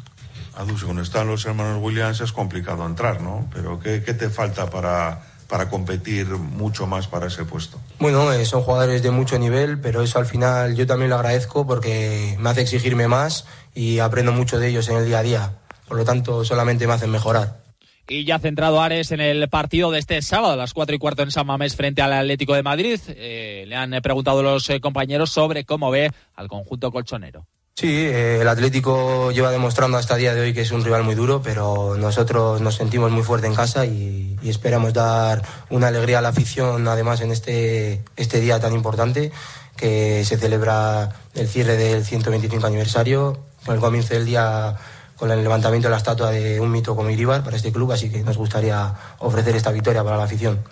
Adu, 0.55 0.77
según 0.77 0.99
están 0.99 1.27
los 1.27 1.45
hermanos 1.45 1.81
Williams 1.81 2.19
es 2.19 2.33
complicado 2.33 2.85
entrar, 2.85 3.21
¿no? 3.21 3.49
Pero 3.53 3.79
¿qué, 3.79 4.03
qué 4.03 4.13
te 4.13 4.29
falta 4.29 4.69
para, 4.69 5.21
para 5.47 5.69
competir 5.69 6.27
mucho 6.27 6.87
más 6.87 7.07
para 7.07 7.27
ese 7.27 7.45
puesto? 7.45 7.79
Bueno, 7.99 8.31
eh, 8.33 8.45
son 8.45 8.61
jugadores 8.61 9.03
de 9.03 9.11
mucho 9.11 9.37
nivel, 9.37 9.79
pero 9.79 10.01
eso 10.01 10.19
al 10.19 10.25
final 10.25 10.75
yo 10.75 10.87
también 10.87 11.09
lo 11.09 11.15
agradezco 11.15 11.67
porque 11.67 12.35
me 12.39 12.49
hace 12.49 12.61
exigirme 12.61 13.07
más 13.07 13.45
y 13.75 13.99
aprendo 13.99 14.31
mucho 14.31 14.59
de 14.59 14.69
ellos 14.69 14.89
en 14.89 14.97
el 14.97 15.05
día 15.05 15.19
a 15.19 15.23
día. 15.23 15.51
Por 15.87 15.97
lo 15.97 16.05
tanto, 16.05 16.43
solamente 16.43 16.87
me 16.87 16.93
hacen 16.93 17.11
mejorar. 17.11 17.63
Y 18.07 18.25
ya 18.25 18.37
centrado 18.37 18.81
Ares 18.81 19.11
en 19.11 19.21
el 19.21 19.47
partido 19.47 19.89
de 19.91 19.99
este 19.99 20.21
sábado 20.21 20.53
a 20.53 20.57
las 20.57 20.73
4 20.73 20.95
y 20.95 20.99
cuarto 20.99 21.23
en 21.23 21.31
San 21.31 21.47
Mamés 21.47 21.75
frente 21.75 22.01
al 22.01 22.11
Atlético 22.11 22.53
de 22.53 22.63
Madrid. 22.63 22.99
Eh, 23.07 23.63
le 23.67 23.75
han 23.75 23.91
preguntado 24.01 24.43
los 24.43 24.69
eh, 24.69 24.81
compañeros 24.81 25.29
sobre 25.29 25.63
cómo 25.63 25.89
ve 25.89 26.11
al 26.35 26.49
conjunto 26.49 26.91
colchonero. 26.91 27.45
Sí, 27.75 27.87
eh, 27.87 28.39
el 28.39 28.47
Atlético 28.47 29.31
lleva 29.31 29.49
demostrando 29.49 29.97
hasta 29.97 30.13
el 30.13 30.19
día 30.21 30.35
de 30.35 30.41
hoy 30.41 30.53
que 30.53 30.61
es 30.61 30.71
un 30.71 30.83
rival 30.83 31.03
muy 31.03 31.15
duro, 31.15 31.41
pero 31.41 31.97
nosotros 31.97 32.61
nos 32.61 32.75
sentimos 32.75 33.11
muy 33.11 33.23
fuerte 33.23 33.47
en 33.47 33.55
casa 33.55 33.85
y, 33.87 34.37
esperamos 34.43 34.93
dar 34.93 35.41
una 35.69 35.87
alegría 35.87 36.19
a 36.19 36.21
la 36.21 36.29
afición, 36.29 36.87
además 36.87 37.21
en 37.21 37.31
este, 37.31 38.03
este 38.15 38.39
día 38.41 38.59
tan 38.59 38.73
importante 38.73 39.31
que 39.75 40.23
se 40.25 40.37
celebra 40.37 41.15
el 41.33 41.47
cierre 41.47 41.75
del 41.77 42.05
125 42.05 42.67
aniversario, 42.67 43.39
con 43.65 43.75
el 43.75 43.81
comienzo 43.81 44.13
del 44.13 44.25
día 44.25 44.75
con 45.15 45.31
el 45.31 45.41
levantamiento 45.41 45.87
de 45.87 45.91
la 45.91 45.97
estatua 45.97 46.31
de 46.31 46.59
un 46.59 46.69
mito 46.71 46.95
como 46.95 47.09
Iribar 47.09 47.43
para 47.43 47.55
este 47.55 47.71
club, 47.71 47.91
así 47.91 48.09
que 48.09 48.23
nos 48.23 48.37
gustaría 48.37 48.93
ofrecer 49.19 49.55
esta 49.55 49.71
victoria 49.71 50.03
para 50.03 50.17
la 50.17 50.25
afición. 50.25 50.63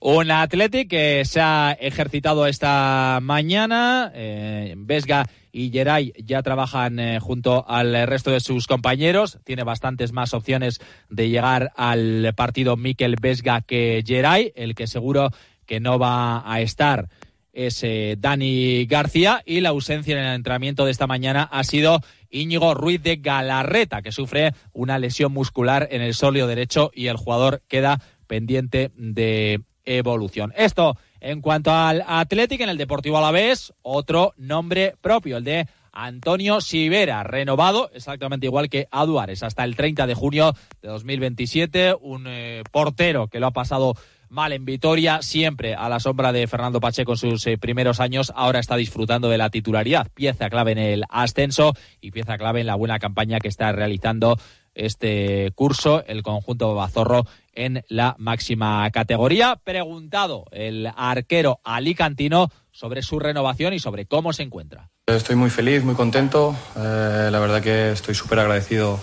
Un 0.00 0.30
Athletic 0.30 0.88
que 0.88 1.24
se 1.24 1.40
ha 1.40 1.76
ejercitado 1.80 2.46
esta 2.46 3.18
mañana. 3.22 4.12
Eh, 4.14 4.74
Vesga 4.76 5.26
y 5.52 5.70
Geray 5.70 6.12
ya 6.22 6.42
trabajan 6.42 6.98
eh, 6.98 7.18
junto 7.20 7.68
al 7.68 8.06
resto 8.06 8.30
de 8.30 8.40
sus 8.40 8.66
compañeros. 8.66 9.38
Tiene 9.44 9.64
bastantes 9.64 10.12
más 10.12 10.34
opciones 10.34 10.80
de 11.08 11.28
llegar 11.30 11.72
al 11.76 12.32
partido 12.36 12.76
Mikel 12.76 13.16
Vesga 13.20 13.62
que 13.62 14.04
Geray, 14.06 14.52
el 14.54 14.74
que 14.74 14.86
seguro 14.86 15.30
que 15.64 15.80
no 15.80 15.98
va 15.98 16.42
a 16.50 16.60
estar 16.60 17.08
es 17.56 17.82
eh, 17.82 18.16
Dani 18.18 18.84
García 18.84 19.42
y 19.46 19.60
la 19.60 19.70
ausencia 19.70 20.14
en 20.14 20.26
el 20.26 20.34
entrenamiento 20.34 20.84
de 20.84 20.90
esta 20.90 21.06
mañana 21.06 21.42
ha 21.44 21.64
sido 21.64 22.00
Íñigo 22.30 22.74
Ruiz 22.74 23.02
de 23.02 23.16
Galarreta, 23.16 24.02
que 24.02 24.12
sufre 24.12 24.52
una 24.74 24.98
lesión 24.98 25.32
muscular 25.32 25.88
en 25.90 26.02
el 26.02 26.12
sóleo 26.12 26.46
derecho 26.46 26.90
y 26.94 27.06
el 27.06 27.16
jugador 27.16 27.62
queda 27.66 28.02
pendiente 28.26 28.90
de 28.94 29.62
evolución. 29.86 30.52
Esto 30.56 30.98
en 31.20 31.40
cuanto 31.40 31.72
al 31.72 32.04
Atlético 32.06 32.64
en 32.64 32.70
el 32.70 32.76
Deportivo 32.76 33.16
Alavés, 33.16 33.72
otro 33.82 34.34
nombre 34.36 34.94
propio, 35.00 35.38
el 35.38 35.44
de 35.44 35.66
Antonio 35.92 36.60
Sivera, 36.60 37.22
renovado 37.22 37.90
exactamente 37.94 38.46
igual 38.46 38.68
que 38.68 38.86
Aduares 38.90 39.42
hasta 39.42 39.64
el 39.64 39.76
30 39.76 40.06
de 40.06 40.14
junio 40.14 40.52
de 40.82 40.88
2027, 40.88 41.94
un 41.98 42.26
eh, 42.26 42.62
portero 42.70 43.28
que 43.28 43.40
lo 43.40 43.46
ha 43.46 43.52
pasado 43.52 43.94
mal 44.28 44.52
en 44.52 44.64
Vitoria, 44.64 45.22
siempre 45.22 45.74
a 45.74 45.88
la 45.88 46.00
sombra 46.00 46.32
de 46.32 46.46
Fernando 46.46 46.80
Pacheco 46.80 47.12
en 47.12 47.18
sus 47.18 47.46
eh, 47.46 47.56
primeros 47.56 48.00
años, 48.00 48.32
ahora 48.36 48.58
está 48.58 48.76
disfrutando 48.76 49.30
de 49.30 49.38
la 49.38 49.50
titularidad, 49.50 50.08
pieza 50.12 50.50
clave 50.50 50.72
en 50.72 50.78
el 50.78 51.04
ascenso 51.08 51.72
y 52.00 52.10
pieza 52.10 52.36
clave 52.36 52.60
en 52.60 52.66
la 52.66 52.74
buena 52.74 52.98
campaña 52.98 53.38
que 53.38 53.48
está 53.48 53.72
realizando 53.72 54.36
este 54.74 55.50
curso 55.54 56.04
el 56.06 56.22
conjunto 56.22 56.74
Bazorro 56.74 57.24
en 57.56 57.82
la 57.88 58.14
máxima 58.18 58.88
categoría. 58.92 59.56
Preguntado 59.64 60.44
el 60.52 60.88
arquero 60.94 61.60
alicantino 61.64 62.50
sobre 62.70 63.02
su 63.02 63.18
renovación 63.18 63.72
y 63.72 63.80
sobre 63.80 64.06
cómo 64.06 64.32
se 64.32 64.44
encuentra. 64.44 64.90
Estoy 65.06 65.34
muy 65.34 65.50
feliz, 65.50 65.82
muy 65.82 65.94
contento. 65.94 66.54
Eh, 66.76 67.28
la 67.32 67.38
verdad 67.38 67.62
que 67.62 67.92
estoy 67.92 68.14
súper 68.14 68.38
agradecido 68.38 69.00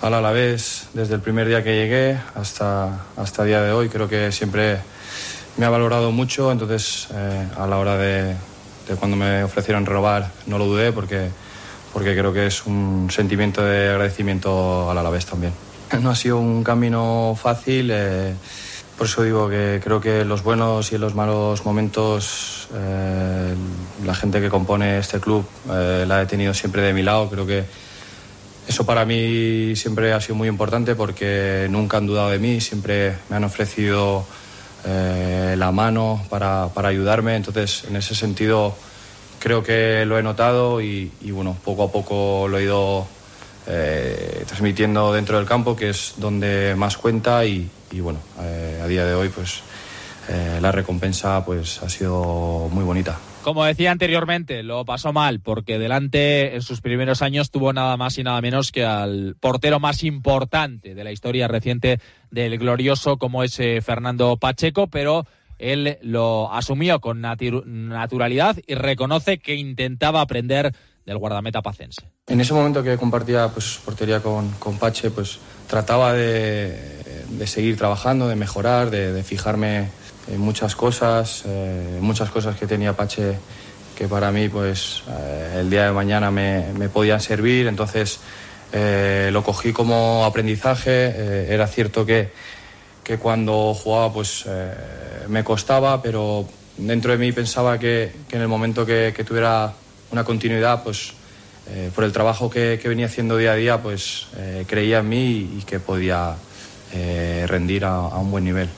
al 0.00 0.14
Alavés 0.14 0.88
desde 0.94 1.14
el 1.14 1.20
primer 1.20 1.48
día 1.48 1.64
que 1.64 1.74
llegué 1.74 2.18
hasta, 2.34 3.06
hasta 3.16 3.42
el 3.42 3.48
día 3.48 3.62
de 3.62 3.72
hoy. 3.72 3.88
Creo 3.88 4.08
que 4.08 4.30
siempre 4.32 4.78
me 5.56 5.66
ha 5.66 5.70
valorado 5.70 6.12
mucho, 6.12 6.52
entonces 6.52 7.08
eh, 7.12 7.48
a 7.56 7.66
la 7.66 7.78
hora 7.78 7.96
de, 7.96 8.36
de, 8.86 8.94
cuando 8.96 9.16
me 9.16 9.42
ofrecieron 9.42 9.84
renovar 9.84 10.30
no 10.46 10.56
lo 10.56 10.66
dudé 10.66 10.92
porque, 10.92 11.30
porque 11.92 12.16
creo 12.16 12.32
que 12.32 12.46
es 12.46 12.64
un 12.64 13.08
sentimiento 13.10 13.64
de 13.64 13.88
agradecimiento 13.88 14.88
al 14.88 14.98
Alavés 14.98 15.26
también. 15.26 15.52
No 16.02 16.10
ha 16.10 16.14
sido 16.14 16.38
un 16.38 16.62
camino 16.64 17.36
fácil, 17.40 17.90
eh, 17.92 18.34
por 18.96 19.06
eso 19.06 19.22
digo 19.22 19.48
que 19.48 19.80
creo 19.82 20.00
que 20.00 20.24
los 20.24 20.42
buenos 20.42 20.92
y 20.92 20.96
en 20.96 21.00
los 21.00 21.14
malos 21.14 21.64
momentos 21.64 22.68
eh, 22.74 23.54
la 24.04 24.14
gente 24.14 24.40
que 24.40 24.48
compone 24.48 24.98
este 24.98 25.20
club 25.20 25.46
eh, 25.70 26.04
la 26.06 26.22
he 26.22 26.26
tenido 26.26 26.52
siempre 26.52 26.82
de 26.82 26.92
mi 26.92 27.02
lado, 27.02 27.30
creo 27.30 27.46
que 27.46 27.64
eso 28.66 28.84
para 28.84 29.04
mí 29.04 29.74
siempre 29.76 30.12
ha 30.12 30.20
sido 30.20 30.34
muy 30.34 30.48
importante 30.48 30.94
porque 30.94 31.68
nunca 31.70 31.96
han 31.96 32.06
dudado 32.06 32.30
de 32.30 32.38
mí, 32.38 32.60
siempre 32.60 33.14
me 33.30 33.36
han 33.36 33.44
ofrecido 33.44 34.26
la 34.84 35.70
mano 35.70 36.24
para, 36.30 36.68
para, 36.72 36.88
ayudarme. 36.88 37.36
Entonces, 37.36 37.84
en 37.88 37.96
ese 37.96 38.14
sentido, 38.14 38.74
creo 39.38 39.62
que 39.62 40.04
lo 40.06 40.18
he 40.18 40.22
notado 40.22 40.80
y, 40.80 41.12
y 41.20 41.30
bueno, 41.30 41.56
poco 41.62 41.82
a 41.82 41.92
poco 41.92 42.46
lo 42.48 42.58
he 42.58 42.64
ido 42.64 43.06
eh, 43.70 44.44
transmitiendo 44.46 45.12
dentro 45.12 45.36
del 45.36 45.46
campo, 45.46 45.76
que 45.76 45.90
es 45.90 46.14
donde 46.16 46.74
más 46.74 46.96
cuenta 46.96 47.44
y, 47.44 47.68
bueno, 48.00 48.18
eh, 48.40 48.80
a 48.82 48.86
día 48.86 49.04
de 49.04 49.14
hoy, 49.14 49.28
pues 49.28 49.62
eh, 50.30 50.58
la 50.60 50.72
recompensa 50.72 51.44
pues 51.44 51.82
ha 51.82 51.88
sido 51.90 52.68
muy 52.72 52.82
bonita. 52.82 53.18
Como 53.42 53.64
decía 53.64 53.90
anteriormente, 53.92 54.62
lo 54.62 54.84
pasó 54.86 55.12
mal 55.12 55.40
porque 55.40 55.78
delante 55.78 56.54
en 56.54 56.62
sus 56.62 56.80
primeros 56.80 57.20
años 57.20 57.50
tuvo 57.50 57.72
nada 57.72 57.96
más 57.98 58.16
y 58.16 58.22
nada 58.22 58.40
menos 58.40 58.72
que 58.72 58.84
al 58.84 59.36
portero 59.38 59.78
más 59.80 60.02
importante 60.02 60.94
de 60.94 61.04
la 61.04 61.12
historia 61.12 61.46
reciente 61.46 62.00
del 62.30 62.58
glorioso 62.58 63.18
como 63.18 63.42
es 63.42 63.56
Fernando 63.56 64.38
Pacheco, 64.38 64.86
pero 64.86 65.26
él 65.58 65.98
lo 66.02 66.52
asumió 66.52 67.00
con 67.00 67.20
natu 67.20 67.64
naturalidad 67.66 68.56
y 68.66 68.74
reconoce 68.74 69.38
que 69.38 69.56
intentaba 69.56 70.20
aprender 70.20 70.72
del 71.08 71.18
guardameta 71.18 71.62
pacense. 71.62 72.02
En 72.26 72.40
ese 72.40 72.52
momento 72.52 72.82
que 72.82 72.96
compartía 72.96 73.48
pues, 73.48 73.80
portería 73.84 74.20
con, 74.20 74.50
con 74.58 74.78
Pache, 74.78 75.10
pues 75.10 75.38
trataba 75.66 76.12
de, 76.12 77.24
de, 77.30 77.46
seguir 77.46 77.76
trabajando, 77.76 78.28
de 78.28 78.36
mejorar, 78.36 78.90
de, 78.90 79.12
de 79.12 79.24
fijarme 79.24 79.88
en 80.30 80.40
muchas 80.40 80.76
cosas, 80.76 81.44
eh, 81.46 81.98
muchas 82.00 82.30
cosas 82.30 82.56
que 82.56 82.66
tenía 82.66 82.94
Pache 82.94 83.38
que 83.98 84.06
para 84.06 84.30
mí 84.30 84.48
pues 84.48 85.02
eh, 85.08 85.56
el 85.58 85.70
día 85.70 85.86
de 85.86 85.90
mañana 85.90 86.30
me, 86.30 86.72
me 86.78 86.88
podían 86.88 87.20
servir, 87.20 87.66
entonces 87.66 88.20
eh, 88.72 89.30
lo 89.32 89.42
cogí 89.42 89.72
como 89.72 90.24
aprendizaje, 90.24 90.90
eh, 90.92 91.46
era 91.50 91.66
cierto 91.66 92.06
que, 92.06 92.30
que, 93.02 93.18
cuando 93.18 93.74
jugaba 93.74 94.12
pues 94.12 94.46
me 95.26 95.42
costaba, 95.42 96.00
pero 96.00 96.46
dentro 96.76 97.10
de 97.10 97.18
mí 97.18 97.32
pensaba 97.32 97.76
que, 97.76 98.12
que 98.28 98.36
en 98.36 98.42
el 98.42 98.48
momento 98.48 98.86
que, 98.86 99.12
que, 99.16 99.24
tuviera 99.24 99.72
una 100.10 100.24
continuidad 100.24 100.82
pues 100.82 101.12
por 101.94 102.04
el 102.04 102.12
trabajo 102.12 102.48
que, 102.48 102.80
venía 102.84 103.06
haciendo 103.06 103.36
día 103.36 103.52
a 103.52 103.54
día 103.56 103.82
pues 103.82 104.26
creía 104.66 105.00
en 105.00 105.08
mí 105.08 105.58
y, 105.58 105.62
que 105.66 105.80
podía 105.80 106.34
rendir 107.46 107.84
a, 107.84 107.96
a 107.96 108.18
un 108.18 108.30
buen 108.30 108.44
nivel. 108.44 108.68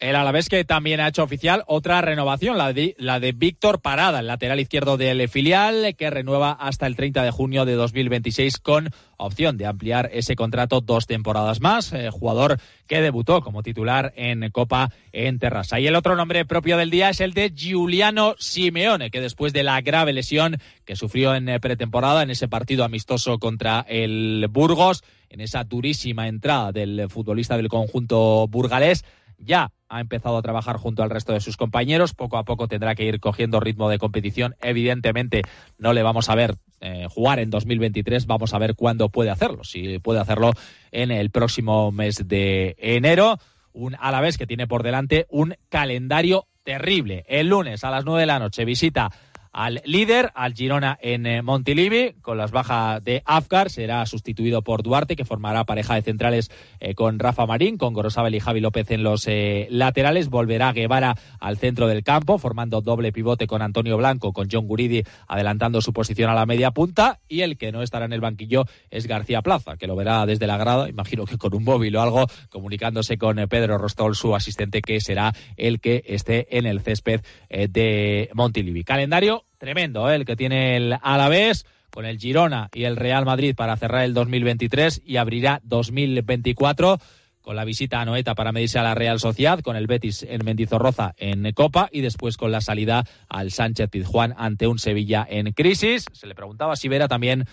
El 0.00 0.16
Alavés 0.16 0.48
que 0.48 0.64
también 0.64 0.98
ha 0.98 1.08
hecho 1.08 1.22
oficial 1.22 1.62
otra 1.66 2.00
renovación, 2.00 2.56
la 2.56 2.72
de, 2.72 3.32
Víctor 3.36 3.82
Parada, 3.82 4.20
el 4.20 4.28
lateral 4.28 4.58
izquierdo 4.58 4.96
del 4.96 5.28
filial, 5.28 5.94
que 5.94 6.08
renueva 6.08 6.52
hasta 6.52 6.86
el 6.86 6.96
30 6.96 7.22
de 7.22 7.30
junio 7.30 7.66
de 7.66 7.74
2026 7.74 8.60
con 8.60 8.88
opción 9.18 9.58
de 9.58 9.66
ampliar 9.66 10.08
ese 10.14 10.36
contrato 10.36 10.80
dos 10.80 11.06
temporadas 11.06 11.60
más. 11.60 11.92
Eh, 11.92 12.08
jugador 12.10 12.58
que 12.86 13.02
debutó 13.02 13.42
como 13.42 13.62
titular 13.62 14.14
en 14.16 14.48
Copa 14.52 14.90
en 15.12 15.38
Terrassa. 15.38 15.78
Y 15.78 15.86
el 15.86 15.94
otro 15.94 16.16
nombre 16.16 16.46
propio 16.46 16.78
del 16.78 16.88
día 16.88 17.10
es 17.10 17.20
el 17.20 17.34
de 17.34 17.52
Giuliano 17.54 18.36
Simeone, 18.38 19.10
que 19.10 19.20
después 19.20 19.52
de 19.52 19.64
la 19.64 19.82
grave 19.82 20.14
lesión 20.14 20.56
que 20.86 20.96
sufrió 20.96 21.34
en 21.34 21.60
pretemporada 21.60 22.22
en 22.22 22.30
ese 22.30 22.48
partido 22.48 22.84
amistoso 22.84 23.38
contra 23.38 23.84
el 23.86 24.46
Burgos, 24.48 25.04
en 25.28 25.42
esa 25.42 25.64
durísima 25.64 26.26
entrada 26.26 26.72
del 26.72 27.10
futbolista 27.10 27.58
del 27.58 27.68
conjunto 27.68 28.48
burgalés, 28.48 29.04
ya 29.36 29.70
ha 29.90 30.00
empezado 30.00 30.38
a 30.38 30.42
trabajar 30.42 30.76
junto 30.76 31.02
al 31.02 31.10
resto 31.10 31.32
de 31.32 31.40
sus 31.40 31.56
compañeros. 31.56 32.14
Poco 32.14 32.38
a 32.38 32.44
poco 32.44 32.68
tendrá 32.68 32.94
que 32.94 33.04
ir 33.04 33.20
cogiendo 33.20 33.60
ritmo 33.60 33.90
de 33.90 33.98
competición. 33.98 34.54
Evidentemente 34.62 35.42
no 35.78 35.92
le 35.92 36.02
vamos 36.02 36.30
a 36.30 36.36
ver 36.36 36.56
eh, 36.80 37.06
jugar 37.10 37.40
en 37.40 37.50
2023. 37.50 38.26
Vamos 38.26 38.54
a 38.54 38.58
ver 38.58 38.76
cuándo 38.76 39.08
puede 39.10 39.30
hacerlo. 39.30 39.64
Si 39.64 39.98
puede 39.98 40.20
hacerlo 40.20 40.52
en 40.92 41.10
el 41.10 41.30
próximo 41.30 41.90
mes 41.92 42.26
de 42.26 42.76
enero. 42.78 43.38
Un 43.72 43.96
Alavés 44.00 44.38
que 44.38 44.46
tiene 44.46 44.66
por 44.66 44.82
delante 44.82 45.26
un 45.28 45.56
calendario 45.68 46.46
terrible. 46.62 47.24
El 47.28 47.48
lunes 47.48 47.84
a 47.84 47.90
las 47.90 48.04
9 48.04 48.20
de 48.20 48.26
la 48.26 48.38
noche 48.38 48.64
visita 48.64 49.10
al 49.52 49.82
líder, 49.84 50.30
al 50.34 50.54
Girona 50.54 50.98
en 51.02 51.26
eh, 51.26 51.42
Montilivi, 51.42 52.14
con 52.22 52.38
las 52.38 52.50
bajas 52.52 53.02
de 53.02 53.22
Afgar, 53.24 53.70
será 53.70 54.06
sustituido 54.06 54.62
por 54.62 54.82
Duarte, 54.82 55.16
que 55.16 55.24
formará 55.24 55.64
pareja 55.64 55.94
de 55.94 56.02
centrales 56.02 56.50
eh, 56.78 56.94
con 56.94 57.18
Rafa 57.18 57.46
Marín, 57.46 57.76
con 57.76 57.92
Gorosabel 57.92 58.34
y 58.34 58.40
Javi 58.40 58.60
López 58.60 58.90
en 58.90 59.02
los 59.02 59.26
eh, 59.26 59.66
laterales, 59.70 60.28
volverá 60.28 60.72
Guevara 60.72 61.16
al 61.40 61.58
centro 61.58 61.88
del 61.88 62.04
campo, 62.04 62.38
formando 62.38 62.80
doble 62.80 63.12
pivote 63.12 63.46
con 63.46 63.62
Antonio 63.62 63.96
Blanco, 63.96 64.32
con 64.32 64.48
John 64.50 64.66
Guridi 64.66 65.02
adelantando 65.26 65.80
su 65.80 65.92
posición 65.92 66.30
a 66.30 66.34
la 66.34 66.46
media 66.46 66.70
punta, 66.70 67.20
y 67.28 67.40
el 67.40 67.58
que 67.58 67.72
no 67.72 67.82
estará 67.82 68.04
en 68.04 68.12
el 68.12 68.20
banquillo 68.20 68.66
es 68.90 69.06
García 69.06 69.42
Plaza, 69.42 69.76
que 69.76 69.86
lo 69.86 69.96
verá 69.96 70.26
desde 70.26 70.46
la 70.46 70.58
grada, 70.58 70.88
imagino 70.88 71.24
que 71.24 71.38
con 71.38 71.54
un 71.54 71.64
móvil 71.64 71.96
o 71.96 72.02
algo, 72.02 72.26
comunicándose 72.50 73.18
con 73.18 73.36
Pedro 73.48 73.78
Rostol, 73.78 74.14
su 74.14 74.34
asistente, 74.34 74.80
que 74.80 75.00
será 75.00 75.32
el 75.56 75.80
que 75.80 76.04
esté 76.06 76.56
en 76.56 76.66
el 76.66 76.80
césped 76.80 77.20
de 77.48 78.30
Montilivi. 78.34 78.84
Calendario 78.84 79.39
tremendo 79.58 80.10
¿eh? 80.10 80.16
el 80.16 80.24
que 80.24 80.36
tiene 80.36 80.76
el 80.76 80.96
Alavés 81.02 81.66
con 81.90 82.04
el 82.04 82.18
Girona 82.18 82.68
y 82.72 82.84
el 82.84 82.96
Real 82.96 83.24
Madrid 83.24 83.54
para 83.56 83.76
cerrar 83.76 84.04
el 84.04 84.14
2023 84.14 85.02
y 85.04 85.16
abrirá 85.16 85.60
2024 85.64 86.98
con 87.42 87.56
la 87.56 87.64
visita 87.64 88.00
a 88.00 88.04
Noeta 88.04 88.34
para 88.34 88.52
medirse 88.52 88.78
a 88.78 88.82
la 88.82 88.94
Real 88.94 89.18
Sociedad, 89.18 89.60
con 89.60 89.74
el 89.74 89.86
Betis 89.86 90.22
en 90.22 90.44
Mendizorroza 90.44 91.14
en 91.16 91.50
Copa 91.52 91.88
y 91.90 92.00
después 92.00 92.36
con 92.36 92.52
la 92.52 92.60
salida 92.60 93.04
al 93.28 93.50
Sánchez 93.50 93.88
Pizjuán 93.90 94.34
ante 94.36 94.66
un 94.66 94.78
Sevilla 94.78 95.26
en 95.28 95.52
crisis. 95.52 96.04
Se 96.12 96.26
le 96.26 96.34
preguntaba 96.34 96.76
si 96.76 96.88
Vera 96.88 97.08
también 97.08 97.46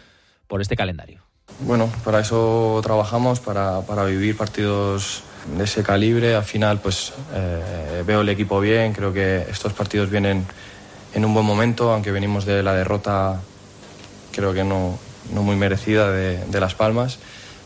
por 0.47 0.61
este 0.61 0.75
calendario. 0.75 1.21
Bueno, 1.61 1.89
para 2.03 2.19
eso 2.19 2.79
trabajamos, 2.83 3.39
para, 3.39 3.81
para 3.81 4.03
vivir 4.03 4.35
partidos 4.35 5.23
de 5.57 5.63
ese 5.63 5.81
calibre. 5.83 6.35
Al 6.35 6.43
final, 6.43 6.79
pues 6.79 7.13
eh, 7.33 8.03
veo 8.05 8.21
el 8.21 8.29
equipo 8.29 8.59
bien, 8.59 8.93
creo 8.93 9.13
que 9.13 9.45
estos 9.49 9.73
partidos 9.73 10.09
vienen 10.09 10.45
en 11.17 11.25
un 11.25 11.33
buen 11.33 11.47
momento, 11.47 11.91
aunque 11.91 12.11
venimos 12.11 12.45
de 12.45 12.61
la 12.61 12.75
derrota, 12.75 13.41
creo 14.31 14.53
que 14.53 14.63
no, 14.63 14.99
no 15.33 15.41
muy 15.41 15.55
merecida 15.55 16.11
de, 16.11 16.45
de, 16.45 16.59
Las 16.59 16.75
Palmas. 16.75 17.17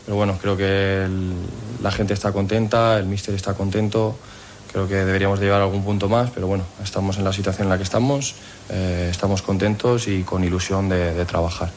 Pero 0.06 0.16
bueno, 0.16 0.38
creo 0.40 0.56
que 0.56 1.04
el, 1.04 1.34
la 1.82 1.90
gente 1.90 2.14
está 2.14 2.32
contenta, 2.32 2.98
el 2.98 3.04
míster 3.04 3.34
está 3.34 3.52
contento. 3.52 4.16
Creo 4.72 4.88
que 4.88 4.94
deberíamos 4.94 5.38
de 5.38 5.46
llevar 5.46 5.60
algún 5.60 5.84
punto 5.84 6.08
más, 6.08 6.30
pero 6.30 6.46
bueno, 6.46 6.64
estamos 6.82 7.18
en 7.18 7.24
la 7.24 7.32
situación 7.34 7.66
en 7.66 7.68
la 7.68 7.76
que 7.76 7.82
estamos, 7.82 8.36
eh, 8.70 9.08
estamos 9.10 9.42
contentos 9.42 10.08
y 10.08 10.22
con 10.22 10.42
ilusión 10.44 10.88
de, 10.88 11.22
trabajar. 11.26 11.68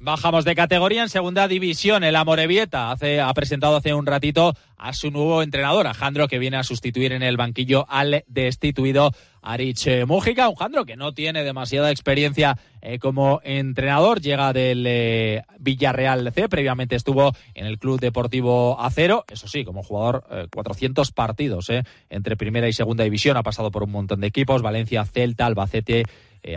Bajamos 0.00 0.44
de 0.44 0.54
categoría 0.54 1.02
en 1.02 1.08
segunda 1.08 1.48
división. 1.48 2.04
El 2.04 2.16
Amorebieta 2.16 2.90
hace, 2.90 3.22
ha 3.22 3.32
presentado 3.32 3.76
hace 3.76 3.94
un 3.94 4.04
ratito 4.04 4.54
a 4.76 4.92
su 4.92 5.10
nuevo 5.10 5.42
entrenador, 5.42 5.86
Alejandro, 5.86 6.28
que 6.28 6.38
viene 6.38 6.58
a 6.58 6.62
sustituir 6.62 7.12
en 7.12 7.22
el 7.22 7.38
banquillo 7.38 7.86
al 7.88 8.22
destituido 8.26 9.12
Arich 9.42 10.06
Mújica. 10.06 10.48
Un 10.48 10.54
Jandro 10.54 10.86
que 10.86 10.96
no 10.96 11.12
tiene 11.12 11.44
demasiada 11.44 11.90
experiencia 11.90 12.56
eh, 12.80 12.98
como 12.98 13.40
entrenador, 13.44 14.20
llega 14.20 14.52
del 14.52 14.84
eh, 14.88 15.44
Villarreal 15.58 16.32
C, 16.32 16.48
previamente 16.48 16.96
estuvo 16.96 17.32
en 17.54 17.66
el 17.66 17.78
Club 17.78 18.00
Deportivo 18.00 18.80
Acero, 18.80 19.24
eso 19.28 19.46
sí, 19.46 19.64
como 19.64 19.84
jugador 19.84 20.24
400 20.52 21.08
eh, 21.08 21.12
partidos 21.14 21.70
entre 22.10 22.36
primera 22.36 22.68
y 22.68 22.72
segunda 22.72 23.04
división, 23.04 23.36
ha 23.36 23.44
pasado 23.44 23.70
por 23.70 23.84
un 23.84 23.92
montón 23.92 24.20
de 24.20 24.26
equipos, 24.26 24.62
Valencia, 24.62 25.04
Celta, 25.04 25.46
Albacete, 25.46 26.04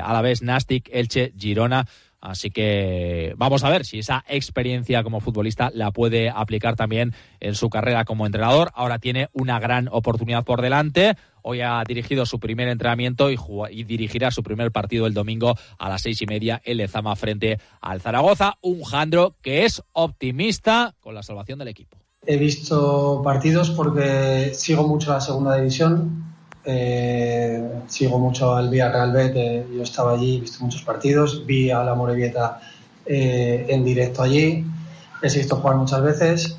Alavés, 0.02 0.42
Nastic, 0.42 0.90
Elche, 0.92 1.32
Girona. 1.38 1.88
Así 2.26 2.50
que 2.50 3.36
vamos 3.38 3.64
a 3.64 3.70
ver 3.70 3.86
si 3.86 4.00
esa 4.00 4.26
experiencia 4.28 5.04
como 5.04 5.20
futbolista 5.20 5.70
la 5.72 5.92
puede 5.92 6.32
aplicar 6.32 6.76
también 6.76 7.14
en 7.40 7.54
su 7.54 7.70
carrera 7.70 8.04
como 8.04 8.26
entrenador. 8.26 8.72
Ahora 8.74 8.98
tiene 8.98 9.30
una 9.32 9.60
gran 9.60 9.88
oportunidad 9.92 10.44
por 10.44 10.64
delante. 10.64 11.16
Hoy 11.44 11.62
ha 11.62 11.84
dirigido 11.88 12.26
su 12.26 12.40
primer 12.40 12.68
entrenamiento 12.68 13.30
y, 13.30 13.84
dirigirá 13.84 14.32
su 14.32 14.42
primer 14.42 14.72
partido 14.72 15.06
el 15.06 15.14
domingo 15.14 15.54
a 15.78 15.88
las 15.88 16.02
seis 16.02 16.20
y 16.24 16.26
media 16.26 16.60
en 16.66 16.78
Lezama 16.78 17.16
frente 17.16 17.60
al 17.80 18.02
Zaragoza. 18.02 18.56
Un 18.62 18.82
Jandro 18.84 19.36
que 19.44 19.66
es 19.66 19.84
optimista 19.94 20.96
con 21.02 21.14
la 21.14 21.22
salvación 21.22 21.60
del 21.60 21.68
equipo. 21.68 22.00
He 22.26 22.38
visto 22.38 23.22
partidos 23.24 23.70
porque 23.70 24.50
sigo 24.56 24.88
mucho 24.88 25.12
la 25.12 25.22
segunda 25.22 25.56
división 25.58 26.35
eh, 26.66 27.62
sigo 27.88 28.18
mucho 28.18 28.56
al 28.56 28.70
Villarreal 28.70 29.12
B, 29.12 29.66
yo 29.76 29.84
estaba 29.84 30.14
allí, 30.14 30.38
he 30.38 30.42
visto 30.42 30.64
muchos 30.64 30.82
partidos, 30.82 31.46
vi 31.46 31.70
a 31.70 31.84
la 31.84 31.94
Morevieta 31.94 32.60
eh, 33.06 33.68
en 33.70 33.86
directo 33.86 34.24
allí, 34.24 34.66
he 35.22 35.30
visto 35.30 35.58
jugar 35.58 35.76
muchas 35.78 36.02
veces. 36.02 36.58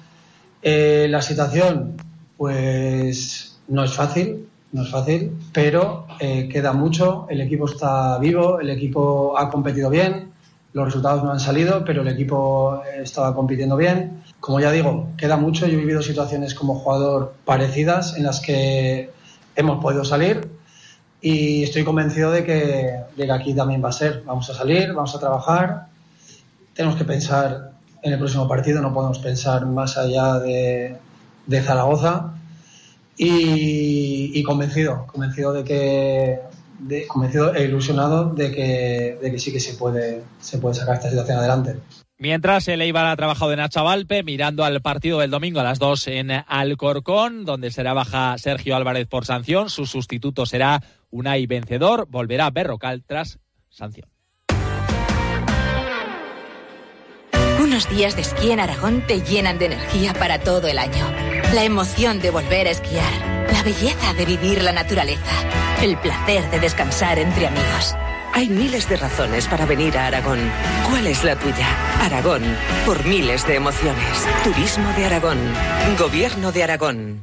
Eh, 0.63 1.09
la 1.11 1.21
situación, 1.23 1.97
pues 2.37 3.59
no 3.67 3.83
es 3.83 3.93
fácil, 3.93 4.49
no 4.73 4.83
es 4.83 4.91
fácil, 4.91 5.33
pero 5.53 6.07
queda 6.19 6.73
mucho, 6.73 7.27
el 7.29 7.41
equipo 7.41 7.67
está 7.67 8.19
vivo, 8.19 8.61
el 8.61 8.71
equipo 8.71 9.37
ha 9.37 9.51
competido 9.51 9.91
bien, 9.91 10.31
los 10.73 10.85
resultados 10.85 11.25
no 11.25 11.33
han 11.33 11.41
salido, 11.41 11.85
pero 11.85 12.03
el 12.03 12.09
equipo 12.09 12.83
estaba 13.03 13.35
compitiendo 13.35 13.77
bien. 13.77 14.23
Como 14.39 14.61
ya 14.61 14.71
digo, 14.71 15.09
queda 15.17 15.37
mucho, 15.37 15.67
yo 15.67 15.75
he 15.75 15.81
vivido 15.81 16.03
situaciones 16.03 16.55
como 16.55 16.75
jugador 16.75 17.35
parecidas 17.45 18.17
en 18.17 18.25
las 18.25 18.41
que 18.41 19.16
hemos 19.57 19.83
podido 19.83 20.05
salir 20.05 20.49
y 21.21 21.63
estoy 21.65 21.83
convencido 21.85 22.31
de 22.31 22.45
que, 22.45 23.01
de 23.17 23.33
aquí 23.33 23.55
también 23.55 23.83
va 23.83 23.89
a 23.89 23.93
ser. 23.93 24.23
Vamos 24.25 24.49
a 24.51 24.55
salir, 24.55 24.93
vamos 24.93 25.15
a 25.15 25.19
trabajar, 25.19 25.87
tenemos 26.75 26.97
que 26.97 27.05
pensar 27.05 27.73
en 28.03 28.13
el 28.13 28.19
próximo 28.19 28.47
partido, 28.47 28.81
no 28.81 28.95
podemos 28.95 29.19
pensar 29.19 29.67
más 29.67 29.97
allá 29.97 30.39
de, 30.39 30.97
de 31.47 31.63
Zaragoza 31.63 32.35
y, 33.17 34.43
convencido, 34.45 35.07
convencido 35.07 35.53
de 35.53 35.65
que 35.65 36.41
convencido 37.09 37.55
e 37.55 37.65
ilusionado 37.65 38.35
de 38.35 38.53
que, 38.53 39.19
de 39.21 39.33
que 39.33 39.39
sí 39.39 39.51
que 39.51 39.61
se 39.61 39.75
puede, 39.75 40.23
se 40.41 40.59
puede 40.59 40.75
sacar 40.75 40.97
esta 40.97 41.09
situación 41.09 41.39
adelante. 41.39 41.77
Mientras 42.19 42.67
el 42.69 42.81
Eibar 42.81 43.07
ha 43.07 43.17
trabajado 43.17 43.53
en 43.53 43.61
Achavalpe, 43.61 44.23
mirando 44.23 44.65
al 44.65 44.81
partido 44.81 45.19
del 45.21 45.31
domingo 45.31 45.61
a 45.61 45.65
las 45.65 45.79
2 45.79 46.09
en 46.09 46.31
Alcorcón, 46.31 47.45
donde 47.45 47.71
será 47.71 47.93
baja 47.93 48.39
Sergio 48.39 48.75
Álvarez 48.75 49.07
por 49.07 49.27
sanción. 49.27 49.69
Su 49.69 49.85
sustituto 49.85 50.47
será 50.47 50.83
Unai 51.11 51.47
Vencedor. 51.47 52.07
Volverá 52.09 52.49
Berrocal 52.51 53.05
tras 53.07 53.39
sanción. 53.69 54.09
Unos 57.61 57.89
días 57.91 58.17
de 58.17 58.23
esquí 58.23 58.51
en 58.51 58.61
Aragón 58.61 59.03
te 59.07 59.21
llenan 59.21 59.59
de 59.59 59.67
energía 59.67 60.15
para 60.15 60.41
todo 60.41 60.69
el 60.69 60.79
año. 60.79 61.13
La 61.53 61.65
emoción 61.65 62.21
de 62.21 62.31
volver 62.31 62.67
a 62.67 62.71
esquiar, 62.71 63.13
la 63.53 63.63
belleza 63.63 64.15
de 64.15 64.25
vivir 64.25 64.63
la 64.63 64.73
naturaleza, 64.73 65.83
el 65.83 65.99
placer 65.99 66.51
de 66.51 66.61
descansar 66.61 67.19
entre 67.19 67.47
amigos. 67.47 67.95
Hay 68.37 68.51
miles 68.51 68.87
de 68.87 68.99
razones 68.99 69.49
para 69.49 69.65
venir 69.65 69.97
a 69.97 70.09
Aragón. 70.09 70.39
¿Cuál 70.91 71.07
es 71.07 71.25
la 71.25 71.37
tuya? 71.37 71.67
Aragón, 72.03 72.43
por 72.85 73.03
miles 73.07 73.47
de 73.47 73.55
emociones. 73.55 74.27
Turismo 74.45 74.87
de 74.93 75.07
Aragón. 75.07 75.39
Gobierno 75.99 76.53
de 76.53 76.63
Aragón. 76.63 77.23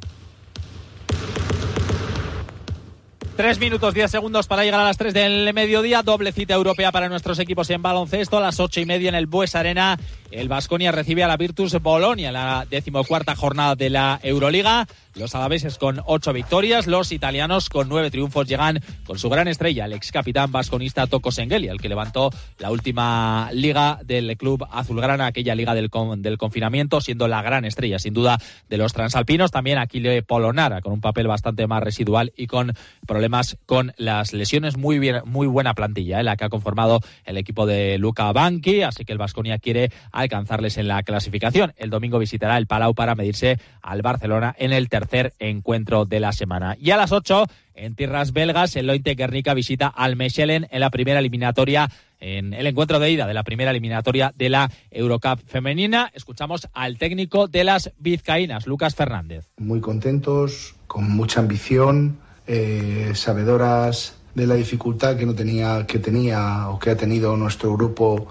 Tres 3.35 3.57
minutos, 3.59 3.95
diez 3.95 4.11
segundos 4.11 4.45
para 4.45 4.63
llegar 4.63 4.81
a 4.81 4.83
las 4.83 4.97
tres 4.97 5.11
del 5.11 5.51
mediodía. 5.55 6.03
Doble 6.03 6.31
cita 6.31 6.53
europea 6.53 6.91
para 6.91 7.09
nuestros 7.09 7.39
equipos 7.39 7.67
en 7.71 7.81
baloncesto. 7.81 8.37
A 8.37 8.41
las 8.41 8.59
ocho 8.59 8.79
y 8.79 8.85
media 8.85 9.09
en 9.09 9.15
el 9.15 9.25
Bues 9.25 9.55
Arena. 9.55 9.97
El 10.29 10.49
Vasconia 10.49 10.91
recibe 10.91 11.23
a 11.23 11.27
la 11.27 11.37
Virtus 11.37 11.73
Bolonia 11.81 12.27
en 12.27 12.33
la 12.33 12.67
decimocuarta 12.69 13.35
jornada 13.35 13.75
de 13.75 13.89
la 13.89 14.19
Euroliga. 14.21 14.87
Los 15.15 15.35
alaveses 15.35 15.77
con 15.77 16.01
ocho 16.07 16.33
victorias, 16.33 16.87
los 16.87 17.11
italianos 17.11 17.69
con 17.69 17.87
nueve 17.87 18.09
triunfos 18.09 18.47
llegan 18.47 18.81
con 19.05 19.19
su 19.19 19.29
gran 19.29 19.47
estrella, 19.47 19.85
el 19.85 19.93
ex 19.93 20.11
capitán 20.11 20.51
vasconista 20.51 21.05
Toko 21.05 21.31
Sengeli, 21.31 21.67
el 21.67 21.79
que 21.79 21.87
levantó 21.87 22.31
la 22.57 22.71
última 22.71 23.49
liga 23.53 23.99
del 24.03 24.35
club 24.37 24.65
azulgrana, 24.71 25.27
aquella 25.27 25.53
liga 25.53 25.75
del, 25.75 25.91
del 26.17 26.39
confinamiento, 26.39 26.99
siendo 26.99 27.27
la 27.27 27.43
gran 27.43 27.63
estrella, 27.63 27.99
sin 27.99 28.15
duda, 28.15 28.39
de 28.69 28.77
los 28.77 28.91
transalpinos. 28.91 29.51
También 29.51 29.77
Aquile 29.77 30.23
Polonara, 30.23 30.81
con 30.81 30.93
un 30.93 31.01
papel 31.01 31.27
bastante 31.27 31.67
más 31.67 31.83
residual 31.83 32.33
y 32.35 32.47
con 32.47 32.73
problemas 33.05 33.22
con 33.65 33.93
las 33.97 34.33
lesiones. 34.33 34.77
Muy, 34.77 34.99
bien, 34.99 35.21
muy 35.25 35.47
buena 35.47 35.73
plantilla, 35.73 36.19
¿eh? 36.19 36.23
la 36.23 36.35
que 36.35 36.45
ha 36.45 36.49
conformado 36.49 36.99
el 37.25 37.37
equipo 37.37 37.65
de 37.65 37.97
Luca 37.97 38.31
Banqui, 38.31 38.81
así 38.81 39.05
que 39.05 39.13
el 39.13 39.17
Vasconia 39.17 39.59
quiere 39.59 39.91
alcanzarles 40.11 40.77
en 40.77 40.87
la 40.87 41.03
clasificación. 41.03 41.73
El 41.77 41.89
domingo 41.89 42.19
visitará 42.19 42.57
el 42.57 42.67
Palau 42.67 42.93
para 42.93 43.15
medirse 43.15 43.59
al 43.81 44.01
Barcelona 44.01 44.55
en 44.57 44.73
el 44.73 44.89
tercer 44.89 45.33
encuentro 45.39 46.05
de 46.05 46.19
la 46.19 46.31
semana. 46.31 46.75
Y 46.79 46.91
a 46.91 46.97
las 46.97 47.11
8, 47.11 47.45
en 47.75 47.95
tierras 47.95 48.33
belgas, 48.33 48.75
el 48.75 48.87
Lointe 48.87 49.15
Guernica 49.15 49.53
visita 49.53 49.87
al 49.87 50.15
Mechelen 50.15 50.67
en 50.69 50.79
la 50.79 50.89
primera 50.89 51.19
eliminatoria 51.19 51.89
en 52.23 52.53
el 52.53 52.67
encuentro 52.67 52.99
de 52.99 53.11
ida 53.11 53.27
de 53.27 53.33
la 53.33 53.43
primera 53.43 53.71
eliminatoria 53.71 54.33
de 54.35 54.49
la 54.49 54.71
Eurocup 54.91 55.39
femenina. 55.45 56.09
Escuchamos 56.13 56.69
al 56.73 56.97
técnico 56.97 57.47
de 57.47 57.65
las 57.65 57.91
vizcaínas, 57.97 58.65
Lucas 58.65 58.95
Fernández. 58.95 59.49
Muy 59.57 59.81
contentos, 59.81 60.75
con 60.87 61.11
mucha 61.11 61.41
ambición, 61.41 62.19
eh, 62.45 63.13
sabedoras 63.15 64.15
de 64.35 64.47
la 64.47 64.55
dificultad 64.55 65.15
que 65.15 65.25
no 65.25 65.33
tenía, 65.33 65.85
que 65.87 65.99
tenía 65.99 66.67
o 66.69 66.77
que 66.77 66.89
ha 66.89 66.97
tenido 66.97 67.37
nuestro 67.37 67.73
grupo 67.73 68.27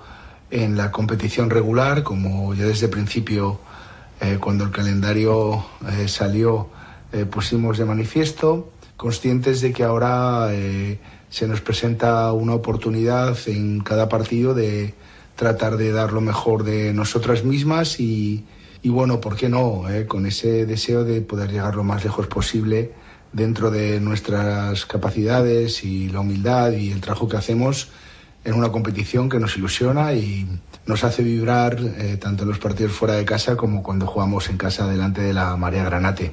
en 0.51 0.77
la 0.77 0.91
competición 0.91 1.49
regular, 1.49 2.03
como 2.03 2.53
ya 2.55 2.67
desde 2.67 2.87
el 2.87 2.91
principio, 2.91 3.59
eh, 4.21 4.37
cuando 4.39 4.65
el 4.65 4.71
calendario 4.71 5.65
eh, 5.89 6.09
salió, 6.09 6.69
pusimos 7.31 7.77
de 7.77 7.85
manifiesto, 7.85 8.73
conscientes 8.97 9.61
de 9.61 9.71
que 9.75 9.85
ahora 9.85 10.49
se 11.29 11.47
nos 11.47 11.61
presenta 11.61 12.33
una 12.33 12.55
oportunidad 12.55 13.37
en 13.49 13.81
cada 13.81 14.09
partido 14.09 14.55
de 14.55 14.95
tratar 15.37 15.77
de 15.77 15.93
dar 15.93 16.15
lo 16.15 16.23
mejor 16.23 16.65
de 16.65 16.95
nosotras 16.95 17.45
mismas 17.45 18.01
y 18.01 18.47
bueno, 18.83 19.21
¿por 19.21 19.37
qué 19.37 19.51
no? 19.51 19.83
con 20.09 20.25
ese 20.25 20.65
deseo 20.65 21.05
de 21.05 21.21
poder 21.21 21.51
llegar 21.51 21.75
lo 21.75 21.85
más 21.85 22.03
lejos 22.03 22.29
posible 22.29 22.93
dentro 23.33 23.71
de 23.71 24.01
nuestras 24.01 24.87
capacidades 24.87 25.85
y 25.85 26.09
la 26.09 26.21
humildad 26.21 26.73
y 26.73 26.91
el 26.91 27.01
trabajo 27.01 27.29
que 27.29 27.37
hacemos 27.37 27.89
en 28.45 28.55
una 28.55 28.71
competición 28.71 29.29
que 29.29 29.39
nos 29.39 29.57
ilusiona 29.57 30.13
y 30.15 30.47
nos 30.87 31.05
hace 31.05 31.23
vibrar 31.23 31.79
eh, 31.81 32.17
tanto 32.21 32.43
en 32.43 32.51
los 32.51 32.59
partidos 32.59 32.93
fuera 32.93 33.15
de 33.15 33.25
casa 33.25 33.57
como 33.57 33.83
cuando 33.83 34.07
jugamos 34.07 34.49
en 34.49 34.57
casa 34.57 34.87
delante 34.89 35.21
de 35.21 35.33
la 35.33 35.57
María 35.57 35.85
Granate. 35.85 36.33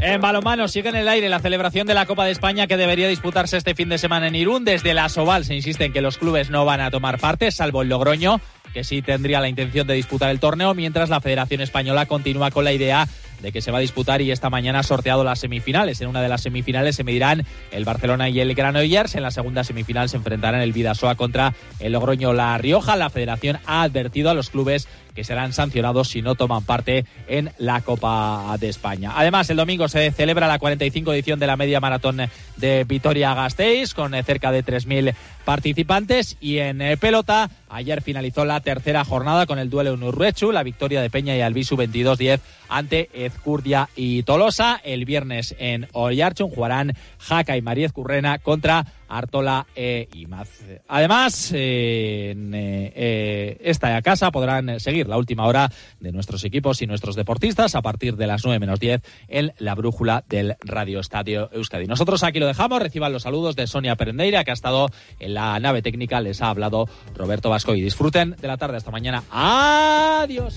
En 0.00 0.20
balonmano 0.20 0.68
sigue 0.68 0.88
en 0.88 0.96
el 0.96 1.08
aire 1.08 1.28
la 1.28 1.40
celebración 1.40 1.86
de 1.86 1.94
la 1.94 2.06
Copa 2.06 2.24
de 2.24 2.30
España 2.30 2.66
que 2.66 2.76
debería 2.76 3.08
disputarse 3.08 3.56
este 3.56 3.74
fin 3.74 3.88
de 3.88 3.98
semana 3.98 4.28
en 4.28 4.36
Irún. 4.36 4.64
Desde 4.64 4.94
la 4.94 5.08
Soval 5.08 5.44
se 5.44 5.54
insiste 5.54 5.86
en 5.86 5.92
que 5.92 6.00
los 6.00 6.16
clubes 6.16 6.48
no 6.48 6.64
van 6.64 6.80
a 6.80 6.90
tomar 6.90 7.18
parte, 7.18 7.50
salvo 7.50 7.82
el 7.82 7.88
Logroño, 7.88 8.40
que 8.72 8.84
sí 8.84 9.02
tendría 9.02 9.40
la 9.40 9.48
intención 9.48 9.86
de 9.86 9.94
disputar 9.94 10.30
el 10.30 10.38
torneo, 10.38 10.74
mientras 10.74 11.08
la 11.08 11.20
Federación 11.20 11.60
Española 11.60 12.06
continúa 12.06 12.52
con 12.52 12.64
la 12.64 12.72
idea 12.72 13.08
de 13.42 13.52
que 13.52 13.60
se 13.60 13.70
va 13.70 13.78
a 13.78 13.80
disputar 13.80 14.22
y 14.22 14.30
esta 14.30 14.50
mañana 14.50 14.80
ha 14.80 14.82
sorteado 14.82 15.24
las 15.24 15.40
semifinales. 15.40 16.00
En 16.00 16.08
una 16.08 16.22
de 16.22 16.28
las 16.28 16.42
semifinales 16.42 16.96
se 16.96 17.04
medirán 17.04 17.44
el 17.70 17.84
Barcelona 17.84 18.28
y 18.28 18.40
el 18.40 18.54
Granollers. 18.54 19.14
En 19.14 19.22
la 19.22 19.30
segunda 19.30 19.64
semifinal 19.64 20.08
se 20.08 20.16
enfrentarán 20.16 20.60
el 20.60 20.72
Vidasoa 20.72 21.14
contra 21.14 21.54
el 21.80 21.92
Logroño 21.92 22.32
La 22.32 22.56
Rioja. 22.58 22.96
La 22.96 23.10
federación 23.10 23.58
ha 23.66 23.82
advertido 23.82 24.30
a 24.30 24.34
los 24.34 24.50
clubes 24.50 24.88
que 25.16 25.24
serán 25.24 25.52
sancionados 25.52 26.08
si 26.08 26.22
no 26.22 26.36
toman 26.36 26.62
parte 26.62 27.06
en 27.26 27.50
la 27.58 27.80
Copa 27.80 28.54
de 28.60 28.68
España. 28.68 29.14
Además, 29.16 29.50
el 29.50 29.56
domingo 29.56 29.88
se 29.88 30.12
celebra 30.12 30.46
la 30.46 30.60
45 30.60 31.12
edición 31.14 31.40
de 31.40 31.46
la 31.48 31.56
media 31.56 31.80
maratón 31.80 32.20
de 32.56 32.84
Vitoria-Gasteiz 32.84 33.94
con 33.94 34.12
cerca 34.22 34.52
de 34.52 34.64
3.000 34.64 35.14
participantes 35.44 36.36
y 36.40 36.58
en 36.58 36.80
pelota 36.98 37.48
ayer 37.68 38.02
finalizó 38.02 38.44
la 38.44 38.60
tercera 38.60 39.04
jornada 39.04 39.46
con 39.46 39.58
el 39.58 39.70
duelo 39.70 39.94
en 39.94 40.02
Urrechu, 40.02 40.52
la 40.52 40.62
victoria 40.62 41.00
de 41.00 41.10
Peña 41.10 41.36
y 41.36 41.40
Albisu 41.40 41.76
22-10 41.76 42.40
ante 42.68 43.08
Ezcurdia 43.14 43.88
y 43.96 44.22
Tolosa. 44.22 44.80
El 44.84 45.04
viernes 45.04 45.54
en 45.58 45.88
Oyarchon 45.92 46.50
jugarán 46.50 46.94
Jaca 47.18 47.56
y 47.56 47.62
María 47.62 47.88
Currena 47.88 48.38
contra 48.38 48.84
Artola 49.08 49.66
e 49.74 50.08
Imaz. 50.14 50.48
Además, 50.88 51.52
en 51.52 52.52
eh, 52.54 53.56
esta 53.60 54.00
casa 54.02 54.30
podrán 54.30 54.80
seguir 54.80 55.05
la 55.08 55.16
última 55.16 55.46
hora 55.46 55.70
de 56.00 56.12
nuestros 56.12 56.44
equipos 56.44 56.82
y 56.82 56.86
nuestros 56.86 57.16
deportistas 57.16 57.74
a 57.74 57.82
partir 57.82 58.16
de 58.16 58.26
las 58.26 58.44
9 58.44 58.58
menos 58.58 58.80
10 58.80 59.02
en 59.28 59.52
la 59.58 59.74
brújula 59.74 60.24
del 60.28 60.56
Radio 60.60 61.00
Estadio 61.00 61.50
Euskadi. 61.52 61.86
Nosotros 61.86 62.22
aquí 62.22 62.38
lo 62.38 62.46
dejamos. 62.46 62.80
Reciban 62.80 63.12
los 63.12 63.22
saludos 63.22 63.56
de 63.56 63.66
Sonia 63.66 63.96
Perendeira, 63.96 64.44
que 64.44 64.50
ha 64.50 64.54
estado 64.54 64.88
en 65.18 65.34
la 65.34 65.58
nave 65.60 65.82
técnica. 65.82 66.20
Les 66.20 66.42
ha 66.42 66.50
hablado 66.50 66.88
Roberto 67.14 67.50
Vasco 67.50 67.74
y 67.74 67.80
disfruten 67.80 68.36
de 68.40 68.48
la 68.48 68.56
tarde 68.56 68.76
hasta 68.76 68.90
mañana. 68.90 69.22
Adiós. 69.30 70.56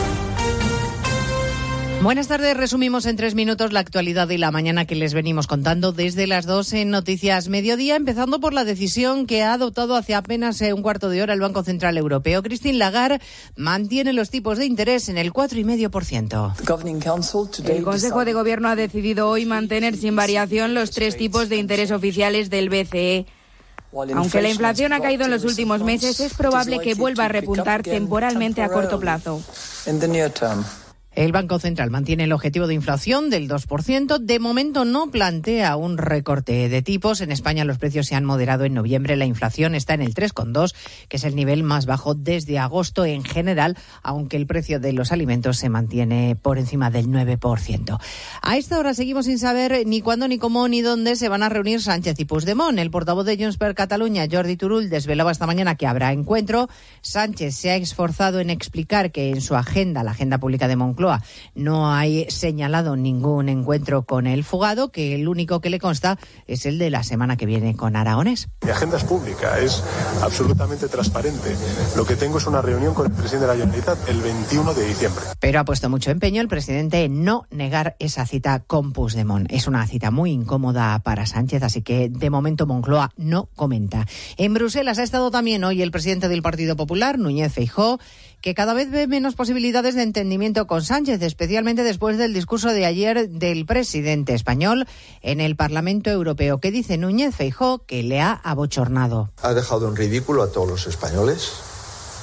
Buenas 2.01 2.27
tardes, 2.27 2.57
resumimos 2.57 3.05
en 3.05 3.15
tres 3.15 3.35
minutos 3.35 3.73
la 3.73 3.79
actualidad 3.79 4.27
de 4.27 4.39
la 4.39 4.49
mañana 4.49 4.85
que 4.85 4.95
les 4.95 5.13
venimos 5.13 5.45
contando 5.45 5.91
desde 5.91 6.25
las 6.25 6.47
dos 6.47 6.73
en 6.73 6.89
Noticias 6.89 7.47
Mediodía, 7.47 7.95
empezando 7.95 8.39
por 8.39 8.55
la 8.55 8.65
decisión 8.65 9.27
que 9.27 9.43
ha 9.43 9.53
adoptado 9.53 9.95
hace 9.95 10.15
apenas 10.15 10.59
eh, 10.63 10.73
un 10.73 10.81
cuarto 10.81 11.09
de 11.09 11.21
hora 11.21 11.35
el 11.35 11.41
Banco 11.41 11.61
Central 11.61 11.99
Europeo. 11.99 12.41
Christine 12.41 12.79
Lagarde 12.79 13.21
mantiene 13.55 14.13
los 14.13 14.31
tipos 14.31 14.57
de 14.57 14.65
interés 14.65 15.09
en 15.09 15.19
el 15.19 15.31
4,5%. 15.31 16.55
El 17.69 17.83
Consejo 17.83 18.25
de 18.25 18.33
Gobierno 18.33 18.69
ha 18.69 18.75
decidido 18.75 19.29
hoy 19.29 19.45
mantener 19.45 19.95
sin 19.95 20.15
variación 20.15 20.73
los 20.73 20.89
tres 20.89 21.17
tipos 21.17 21.49
de 21.49 21.57
interés 21.57 21.91
oficiales 21.91 22.49
del 22.49 22.69
BCE. 22.69 23.27
Aunque 24.15 24.41
la 24.41 24.49
inflación 24.49 24.91
ha 24.93 25.01
caído 25.01 25.25
en 25.25 25.31
los 25.31 25.43
últimos 25.43 25.83
meses, 25.83 26.19
es 26.19 26.33
probable 26.33 26.79
que 26.79 26.95
vuelva 26.95 27.25
a 27.25 27.27
repuntar 27.27 27.83
temporalmente 27.83 28.63
a 28.63 28.69
corto 28.69 28.99
plazo. 28.99 29.39
El 31.13 31.33
Banco 31.33 31.59
Central 31.59 31.91
mantiene 31.91 32.23
el 32.23 32.31
objetivo 32.31 32.67
de 32.67 32.73
inflación 32.73 33.29
del 33.29 33.49
2%. 33.49 34.17
De 34.17 34.39
momento 34.39 34.85
no 34.85 35.11
plantea 35.11 35.75
un 35.75 35.97
recorte 35.97 36.69
de 36.69 36.81
tipos. 36.81 37.19
En 37.19 37.33
España 37.33 37.65
los 37.65 37.77
precios 37.77 38.07
se 38.07 38.15
han 38.15 38.23
moderado 38.23 38.63
en 38.63 38.73
noviembre. 38.73 39.17
La 39.17 39.25
inflación 39.25 39.75
está 39.75 39.93
en 39.93 40.03
el 40.03 40.13
3,2, 40.13 40.73
que 41.09 41.17
es 41.17 41.25
el 41.25 41.35
nivel 41.35 41.63
más 41.63 41.85
bajo 41.85 42.15
desde 42.15 42.59
agosto 42.59 43.03
en 43.03 43.25
general, 43.25 43.77
aunque 44.03 44.37
el 44.37 44.47
precio 44.47 44.79
de 44.79 44.93
los 44.93 45.11
alimentos 45.11 45.57
se 45.57 45.67
mantiene 45.67 46.37
por 46.41 46.57
encima 46.57 46.89
del 46.91 47.07
9%. 47.07 47.99
A 48.41 48.55
esta 48.55 48.79
hora 48.79 48.93
seguimos 48.93 49.25
sin 49.25 49.37
saber 49.37 49.85
ni 49.85 49.99
cuándo, 49.99 50.29
ni 50.29 50.37
cómo, 50.37 50.69
ni 50.69 50.81
dónde 50.81 51.17
se 51.17 51.27
van 51.27 51.43
a 51.43 51.49
reunir 51.49 51.81
Sánchez 51.81 52.17
y 52.21 52.25
Puigdemont. 52.25 52.79
El 52.79 52.89
portavoz 52.89 53.25
de 53.25 53.35
Junts 53.35 53.57
per 53.57 53.75
Cataluña, 53.75 54.27
Jordi 54.31 54.55
Turul, 54.55 54.89
desvelaba 54.89 55.33
esta 55.33 55.45
mañana 55.45 55.75
que 55.75 55.87
habrá 55.87 56.13
encuentro. 56.13 56.69
Sánchez 57.01 57.53
se 57.53 57.71
ha 57.71 57.75
esforzado 57.75 58.39
en 58.39 58.49
explicar 58.49 59.11
que 59.11 59.29
en 59.31 59.41
su 59.41 59.57
agenda, 59.57 60.03
la 60.03 60.11
agenda 60.11 60.37
pública 60.37 60.69
de 60.69 60.77
Moncloa, 60.77 61.00
no 61.55 61.91
hay 61.91 62.25
señalado 62.29 62.95
ningún 62.95 63.49
encuentro 63.49 64.03
con 64.03 64.27
el 64.27 64.43
fugado, 64.43 64.91
que 64.91 65.15
el 65.15 65.27
único 65.27 65.61
que 65.61 65.69
le 65.69 65.79
consta 65.79 66.17
es 66.47 66.65
el 66.65 66.77
de 66.77 66.89
la 66.89 67.03
semana 67.03 67.37
que 67.37 67.45
viene 67.45 67.75
con 67.75 67.95
Aragones. 67.95 68.49
Mi 68.63 68.71
agenda 68.71 68.97
es 68.97 69.03
pública, 69.03 69.59
es 69.59 69.83
absolutamente 70.21 70.87
transparente. 70.87 71.55
Lo 71.95 72.05
que 72.05 72.15
tengo 72.15 72.37
es 72.37 72.47
una 72.47 72.61
reunión 72.61 72.93
con 72.93 73.07
el 73.07 73.11
presidente 73.11 73.47
de 73.47 73.53
la 73.53 73.59
Generalitat 73.59 74.09
el 74.09 74.21
21 74.21 74.73
de 74.73 74.85
diciembre. 74.85 75.23
Pero 75.39 75.59
ha 75.59 75.65
puesto 75.65 75.89
mucho 75.89 76.11
empeño 76.11 76.41
el 76.41 76.47
presidente 76.47 77.03
en 77.03 77.23
no 77.23 77.45
negar 77.49 77.95
esa 77.99 78.25
cita 78.25 78.59
con 78.59 78.93
Puigdemont. 78.93 79.51
Es 79.51 79.67
una 79.67 79.85
cita 79.87 80.11
muy 80.11 80.31
incómoda 80.31 80.99
para 80.99 81.25
Sánchez, 81.25 81.63
así 81.63 81.81
que 81.81 82.09
de 82.09 82.29
momento 82.29 82.65
Moncloa 82.65 83.11
no 83.17 83.49
comenta. 83.55 84.05
En 84.37 84.53
Bruselas 84.53 84.99
ha 84.99 85.03
estado 85.03 85.31
también 85.31 85.63
hoy 85.63 85.81
el 85.81 85.91
presidente 85.91 86.29
del 86.29 86.41
Partido 86.41 86.75
Popular, 86.75 87.17
Núñez 87.17 87.53
Feijó, 87.53 87.99
que 88.41 88.55
cada 88.55 88.73
vez 88.73 88.89
ve 88.89 89.07
menos 89.07 89.35
posibilidades 89.35 89.95
de 89.95 90.03
entendimiento 90.03 90.65
con 90.67 90.83
Sánchez, 90.83 91.21
especialmente 91.21 91.83
después 91.83 92.17
del 92.17 92.33
discurso 92.33 92.69
de 92.69 92.85
ayer 92.85 93.29
del 93.29 93.65
presidente 93.65 94.33
español 94.33 94.87
en 95.21 95.39
el 95.39 95.55
Parlamento 95.55 96.09
Europeo, 96.09 96.59
que 96.59 96.71
dice 96.71 96.97
Núñez 96.97 97.35
Feijó 97.35 97.85
que 97.85 98.03
le 98.03 98.19
ha 98.19 98.33
abochornado. 98.33 99.31
Ha 99.41 99.53
dejado 99.53 99.87
en 99.87 99.95
ridículo 99.95 100.43
a 100.43 100.51
todos 100.51 100.67
los 100.67 100.87
españoles. 100.87 101.51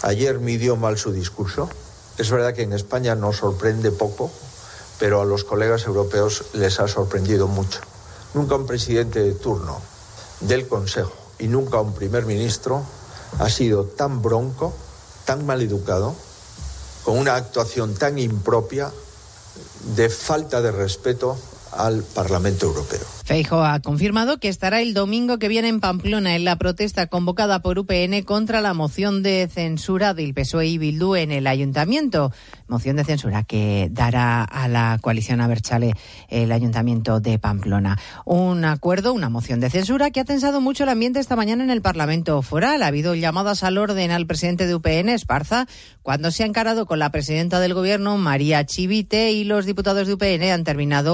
Ayer 0.02 0.38
midió 0.40 0.76
mal 0.76 0.98
su 0.98 1.12
discurso. 1.12 1.70
Es 2.18 2.30
verdad 2.30 2.54
que 2.54 2.62
en 2.62 2.72
España 2.72 3.14
nos 3.14 3.36
sorprende 3.36 3.92
poco, 3.92 4.30
pero 4.98 5.22
a 5.22 5.24
los 5.24 5.44
colegas 5.44 5.86
europeos 5.86 6.46
les 6.52 6.80
ha 6.80 6.88
sorprendido 6.88 7.46
mucho. 7.46 7.80
Nunca 8.34 8.56
un 8.56 8.66
presidente 8.66 9.22
de 9.22 9.34
turno 9.34 9.80
del 10.40 10.66
Consejo 10.66 11.14
y 11.38 11.46
nunca 11.46 11.80
un 11.80 11.94
primer 11.94 12.26
ministro 12.26 12.82
ha 13.38 13.48
sido 13.48 13.84
tan 13.84 14.20
bronco 14.20 14.74
tan 15.28 15.44
mal 15.44 15.60
educado, 15.60 16.16
con 17.04 17.18
una 17.18 17.34
actuación 17.34 17.94
tan 17.94 18.18
impropia 18.18 18.90
de 19.94 20.08
falta 20.08 20.62
de 20.62 20.72
respeto 20.72 21.36
al 21.72 22.02
Parlamento 22.14 22.66
Europeo. 22.66 23.00
Feijo 23.24 23.62
ha 23.62 23.80
confirmado 23.80 24.38
que 24.38 24.48
estará 24.48 24.80
el 24.80 24.94
domingo 24.94 25.38
que 25.38 25.48
viene 25.48 25.68
en 25.68 25.80
Pamplona 25.80 26.34
en 26.34 26.44
la 26.44 26.56
protesta 26.56 27.08
convocada 27.08 27.60
por 27.60 27.78
UPN 27.78 28.22
contra 28.24 28.62
la 28.62 28.72
moción 28.72 29.22
de 29.22 29.48
censura 29.52 30.14
del 30.14 30.32
PSOE 30.32 30.66
y 30.66 30.78
Bildu 30.78 31.14
en 31.14 31.30
el 31.30 31.46
ayuntamiento. 31.46 32.32
Moción 32.68 32.96
de 32.96 33.04
censura 33.04 33.44
que 33.44 33.88
dará 33.90 34.44
a 34.44 34.68
la 34.68 34.98
coalición 35.00 35.40
Aberchale 35.40 35.92
el 36.28 36.52
ayuntamiento 36.52 37.20
de 37.20 37.38
Pamplona. 37.38 37.98
Un 38.24 38.64
acuerdo, 38.64 39.12
una 39.12 39.28
moción 39.28 39.60
de 39.60 39.70
censura 39.70 40.10
que 40.10 40.20
ha 40.20 40.24
tensado 40.24 40.60
mucho 40.60 40.84
el 40.84 40.90
ambiente 40.90 41.20
esta 41.20 41.36
mañana 41.36 41.64
en 41.64 41.70
el 41.70 41.82
Parlamento 41.82 42.40
foral. 42.42 42.82
Ha 42.82 42.86
habido 42.88 43.14
llamadas 43.14 43.62
al 43.62 43.78
orden 43.78 44.10
al 44.10 44.26
presidente 44.26 44.66
de 44.66 44.74
UPN, 44.74 45.10
Esparza, 45.10 45.66
cuando 46.02 46.30
se 46.30 46.42
ha 46.42 46.46
encarado 46.46 46.86
con 46.86 46.98
la 46.98 47.10
presidenta 47.10 47.60
del 47.60 47.74
gobierno, 47.74 48.16
María 48.16 48.64
Chivite, 48.64 49.32
y 49.32 49.44
los 49.44 49.66
diputados 49.66 50.06
de 50.06 50.14
UPN 50.14 50.50
han 50.50 50.64
terminado 50.64 50.98